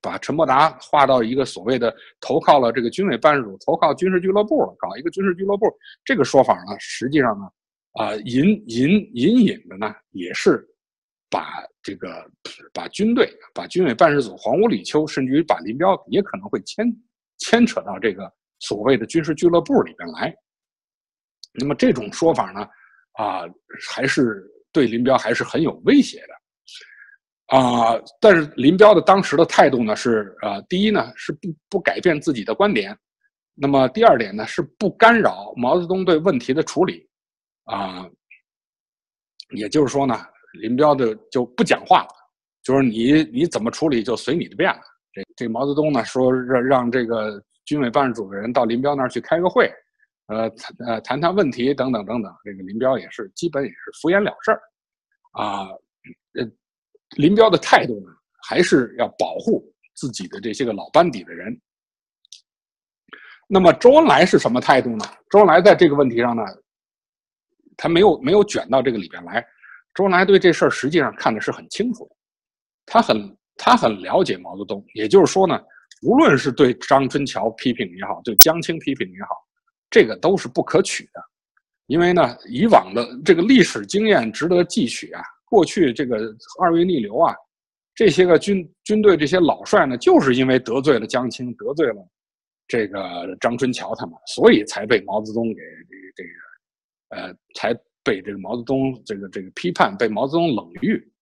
[0.00, 5.66] 把陈伯达划到一个所谓的投靠了这个军委办事处，投靠军事俱乐部，搞一个军事俱乐部，
[6.04, 7.44] 这个说法呢，实际上呢，
[7.92, 10.66] 啊，隐隐隐隐的呢，也是
[11.30, 12.30] 把这个
[12.72, 16.86] 把军队、把军委办事组、黄屋李秋，甚至于把林彪也可能会牵
[17.38, 18.30] 牵扯到这个
[18.60, 20.34] 所谓的军事俱乐部里边来。
[21.54, 22.60] 那么这种说法呢，
[23.12, 23.42] 啊，
[23.88, 26.43] 还是对林彪还是很有威胁的。
[27.54, 32.98] 啊，但是林彪的当时的态度呢是，呃，第一呢是不不改变自己的观点，
[33.54, 37.08] 那么第二点呢是不干扰毛泽东对问题的处理，
[37.66, 38.10] 啊，
[39.50, 40.18] 也就是说呢，
[40.54, 42.08] 林彪的就不讲话了，
[42.64, 44.80] 就是你你怎么处理就随你的便了。
[45.12, 49.72] 这这毛泽东呢说让让这个军委办事组的人到林彪那儿去开个会，
[50.26, 50.50] 呃
[50.88, 54.60] 呃谈谈问题等等等等，这个林彪也是基本也是敷衍了事儿，
[55.40, 55.68] 啊，
[56.34, 56.50] 呃。
[57.16, 58.12] 林彪的态度呢，
[58.42, 61.60] 还是要保护自己的这些个老班底的人。
[63.46, 65.04] 那么周恩来是什么态度呢？
[65.30, 66.42] 周恩来在这个问题上呢，
[67.76, 69.44] 他没有没有卷到这个里边来。
[69.94, 72.16] 周恩来对这事儿实际上看的是很清楚的，
[72.86, 74.84] 他很他很了解毛泽东。
[74.94, 75.60] 也就是说呢，
[76.02, 79.28] 无论是对张春桥批评也好，对江青批评也好，
[79.90, 81.22] 这个都是不可取的，
[81.86, 85.22] 因为呢，以往的这个历史经验值得汲取啊。
[85.46, 87.34] 过去这个二月逆流啊，
[87.94, 92.08] 这些个军军队这些老帅呢，就是因为得罪了江青，得罪了
[92.66, 96.30] 这个张春桥他们，所以才被毛泽东给这个这个
[97.10, 97.72] 呃，才
[98.02, 101.12] 被这个毛泽东这个这个批判，被毛泽东冷遇。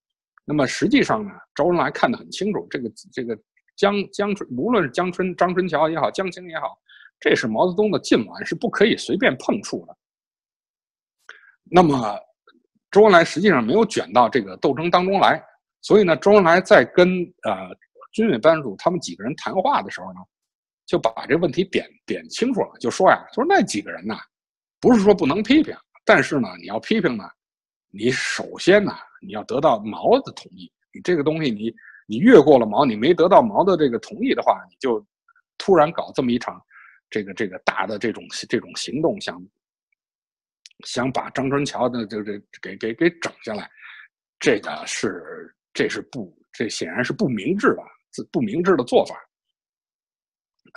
[0.45, 3.39] 那么实际上呢，周恩来看得很清楚，这个这个
[3.77, 6.79] 江江春，无论是江春张春桥也好，江青也好，
[7.21, 9.97] 这是毛泽东的近晚，是不可以随便碰触的。
[11.65, 12.19] 那么。
[12.93, 15.43] 周恩来实际上没有卷到这个斗争当中来，
[15.81, 17.09] 所以呢，周恩来在跟
[17.43, 17.75] 呃
[18.13, 20.21] 军委办事组他们几个人谈话的时候呢，
[20.85, 24.15] 就把这问题点点清楚了，就说呀，说那几个人呢，
[24.79, 25.75] 不是说不能批评，
[26.05, 27.25] 但是呢，你要批评呢，
[27.91, 28.93] 你首先呢，
[29.27, 31.75] 你要得到毛的同意，你这个东西你
[32.07, 35.03] 你越过了毛，你没得到毛的这个同意的话，你就
[35.57, 36.61] 突然搞这么一场
[37.09, 39.43] 这个这个大的这种这种行动，想。
[40.85, 43.71] 想把张春桥的这这给给给整下来，
[44.39, 47.83] 这个是这是不这显然是不明智的，
[48.31, 49.15] 不明智的做法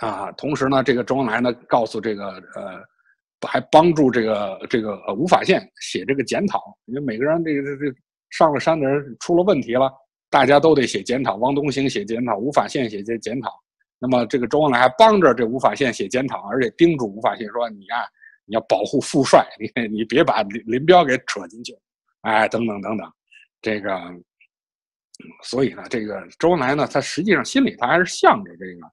[0.06, 0.32] 啊。
[0.32, 2.82] 同时呢，这个周恩来呢告诉这个呃，
[3.48, 7.96] 还帮助这个这个呃吴法宪写这个检讨，因为每个人这个这这
[8.30, 9.92] 上了山的人出了问题了，
[10.30, 11.36] 大家都得写检讨。
[11.36, 13.50] 汪东兴写检讨，吴法宪写这检讨。
[13.98, 18.04] 那么这个周恩来还帮着这吴法宪写检讨，而且叮嘱吴法宪说：“你啊。”
[18.46, 21.76] 你要保护副帅，你你别把林林彪给扯进去，
[22.22, 23.12] 哎，等等等等，
[23.60, 24.00] 这个，
[25.42, 28.92] 所以呢，这个周恩来呢，他实际上心里他还是向着这个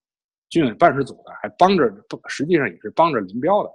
[0.50, 1.84] 军委办事组的，还帮着，
[2.28, 3.70] 实际上也是帮着林彪的。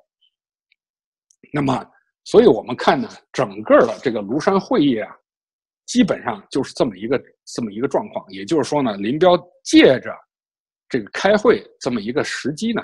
[1.53, 1.89] 那么，
[2.25, 5.17] 所以我们看呢，整个的这个庐山会议啊，
[5.87, 8.27] 基本上就是这么一个这么一个状况。
[8.31, 10.13] 也就是说呢，林彪借着
[10.89, 12.83] 这个开会这么一个时机呢。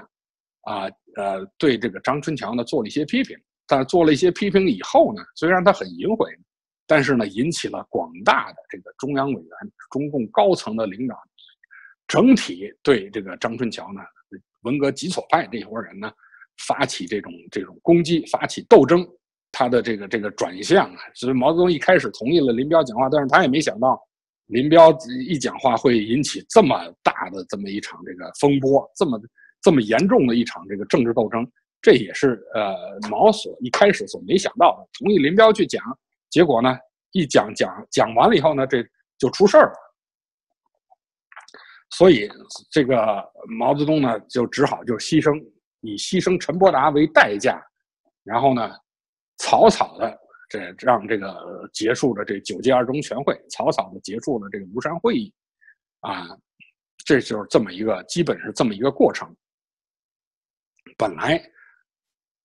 [0.67, 0.85] 啊，
[1.17, 3.37] 呃，对这个张春桥呢做了一些批评，
[3.67, 6.31] 但做了一些批评以后呢，虽然他很隐晦，
[6.87, 9.51] 但是呢，引起了广大的这个中央委员、
[9.91, 11.17] 中共高层的领导，
[12.09, 14.01] 整体对这个张春桥呢，
[14.63, 16.13] 文革极左派这一伙人呢，
[16.67, 19.07] 发起这种这种攻击，发起斗争。
[19.57, 23.97] 他的这个这个转向啊，所以毛泽东一开始同意了林彪讲话，但是他也没想到，
[24.47, 24.91] 林彪
[25.29, 29.17] 一讲话会引起这么大的这么一场这个风波，这么。
[29.65, 31.51] 这么严重的一场这个政治斗争，
[31.81, 32.77] 这也是呃
[33.11, 34.87] 毛所一开始所没想到的。
[34.99, 35.83] 同意林彪去讲，
[36.29, 36.77] 结果呢
[37.13, 38.87] 一讲讲讲完了以后呢，这
[39.17, 39.79] 就出事儿了。
[41.89, 42.29] 所以
[42.71, 43.25] 这个
[43.59, 45.43] 毛泽东呢就只好就牺牲，
[45.81, 47.59] 以牺牲陈伯达为代价，
[48.23, 48.71] 然后呢
[49.39, 50.15] 草草的
[50.51, 55.33] 这让这个结束了这九届二中全会，草草的结束了这个庐山会议，
[56.01, 56.29] 啊，
[57.07, 59.35] 这就是这么一个基本是这么一个过程。
[60.97, 61.43] 本来，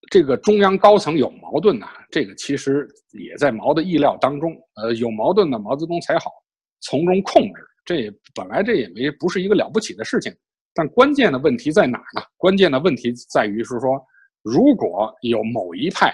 [0.09, 4.55] 这个中央高层有矛盾呐，这个其实也在毛的意料当中。
[4.75, 6.31] 呃，有矛盾呢，毛泽东才好
[6.79, 7.61] 从中控制。
[7.85, 10.35] 这本来这也没不是一个了不起的事情。
[10.73, 12.21] 但关键的问题在哪呢？
[12.37, 14.03] 关键的问题在于是说，
[14.41, 16.13] 如果有某一派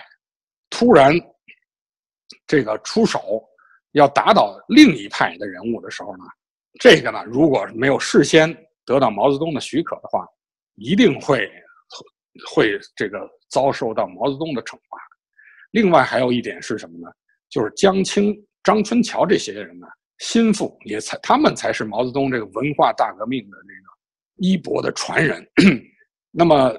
[0.70, 1.14] 突然
[2.48, 3.44] 这个出手
[3.92, 6.24] 要打倒另一派的人物的时候呢，
[6.80, 8.54] 这个呢，如果没有事先
[8.86, 10.26] 得到毛泽东的许可的话，
[10.76, 11.50] 一定会。
[12.54, 13.20] 会这个
[13.50, 14.98] 遭受到毛泽东的惩罚。
[15.72, 17.08] 另外还有一点是什么呢？
[17.50, 19.88] 就是江青、张春桥这些人呢，
[20.20, 25.46] 心腹也才他们才是毛泽东这个文化大革命的这个衣钵的传人。
[26.32, 26.74] 那么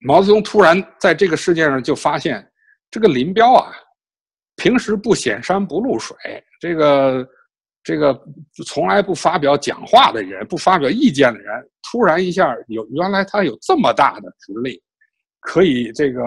[0.00, 2.46] 毛泽东突然在这个世界上就发现，
[2.90, 3.72] 这个林彪啊，
[4.56, 6.16] 平时不显山不露水，
[6.60, 7.26] 这个
[7.86, 8.20] 这个
[8.66, 11.70] 从来不发表讲话的人，不发表意见的人。
[11.88, 14.82] 突然一下有原来他有这么大的实力，
[15.38, 16.20] 可以这个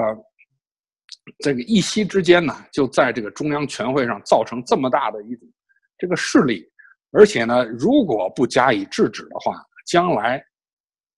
[1.39, 5.45] 这个一夕之间呢，就在这个中央全会上造成这么大的一种
[5.97, 6.65] 这个势力，
[7.11, 10.41] 而且呢，如果不加以制止的话，将来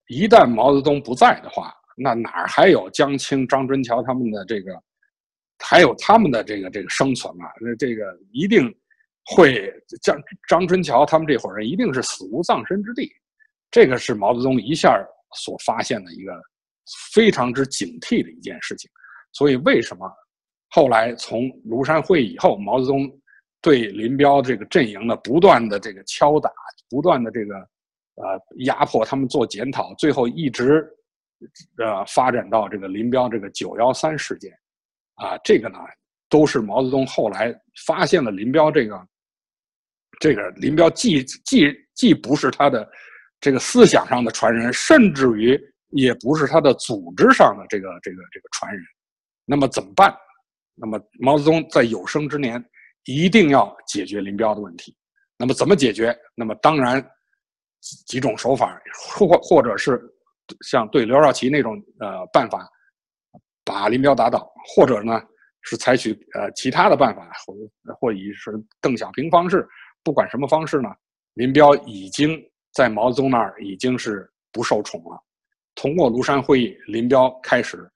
[0.08, 4.74] 一旦毛泽东不在的话，那哪儿还有江青、张春桥他们的这个，
[5.60, 7.46] 还有他们的这个这个生存啊？
[7.62, 8.76] 那这个一定
[9.26, 10.18] 会张
[10.48, 13.12] 张春桥他们这伙人一定是死无葬身之地。
[13.70, 15.02] 这个是毛泽东一下
[15.38, 16.34] 所发现的一个
[17.14, 18.92] 非常之警惕的一件事情，
[19.32, 20.12] 所以为什么
[20.70, 23.10] 后来从庐山会议以后，毛泽东
[23.62, 26.52] 对林彪这个阵营的不断的这个敲打，
[26.90, 27.56] 不断的这个
[28.16, 30.86] 呃压迫他们做检讨，最后一直
[31.78, 34.52] 呃发展到这个林彪这个九幺三事件
[35.16, 35.78] 啊，这个呢
[36.28, 37.56] 都是毛泽东后来
[37.86, 39.00] 发现了林彪这个
[40.22, 42.90] 这个林彪既既既不是他的。
[43.44, 45.60] 这个思想上的传人，甚至于
[45.90, 48.84] 也不是他的组织上的这个这个这个传人。
[49.46, 50.16] 那么怎么办？
[50.76, 52.64] 那么毛泽东在有生之年
[53.06, 54.96] 一定要解决林彪的问题。
[55.40, 56.16] 那么怎么解决？
[56.36, 57.04] 那么当然
[58.06, 58.80] 几种手法，
[59.16, 60.00] 或或者是
[60.70, 62.70] 像对刘少奇那种呃办法，
[63.66, 65.20] 把林彪打倒，或者呢
[65.64, 69.68] 是采取呃其他的办法，或或以是邓小平方式，
[70.04, 70.89] 不管什么方式呢，
[71.36, 72.41] 林彪已经
[72.74, 75.24] 在毛泽东那儿已经是不受宠了。
[75.76, 77.89] 通过庐山会议，林彪开始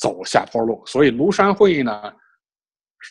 [0.00, 2.12] 走下坡路，所以庐山会议呢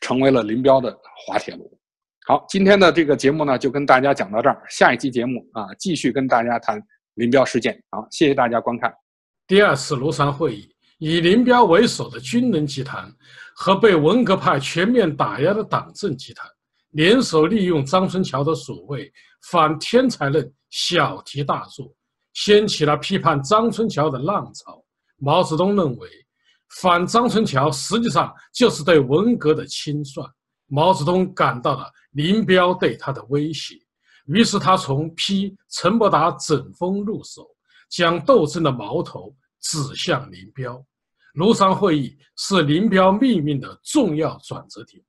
[0.02, 1.80] 成为了林彪的滑铁卢。
[2.26, 4.62] 好，今天的这个节目呢，就跟大家讲到这儿。
[4.70, 6.82] 下一期节目啊，继续跟大家谈
[7.14, 7.82] 林彪事件。
[7.92, 8.94] 好，谢谢大家观看。
[9.48, 10.70] 第二次庐山会议，
[11.00, 13.10] 以林彪为首的军人集团
[13.56, 16.46] 和被文革派全面打压的党政集团
[16.98, 19.14] 联手，利用张春桥的所谓
[19.52, 21.94] 反天才论小题大做，
[22.34, 24.84] 掀起了批判张春桥的浪潮。
[25.18, 26.10] 毛泽东认为，
[26.82, 30.28] 反张春桥实际上就是对文革的清算。
[30.66, 33.76] 毛泽东感到了林彪对他的威胁，
[34.26, 37.48] 于是他从批陈伯达整风入手，
[37.92, 40.84] 将斗争的矛头指向林彪。
[41.36, 45.00] 庐山会议是林彪命运的重要转折点，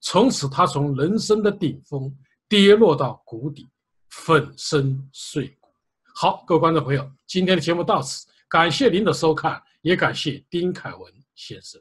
[0.00, 2.10] 从此他从人生的顶峰
[2.48, 3.68] 跌落到谷底，
[4.08, 5.68] 粉身碎骨。
[6.14, 11.80] 好，各位观众朋友，今天的节目到此，感谢您的收看，也感谢丁凯文先生。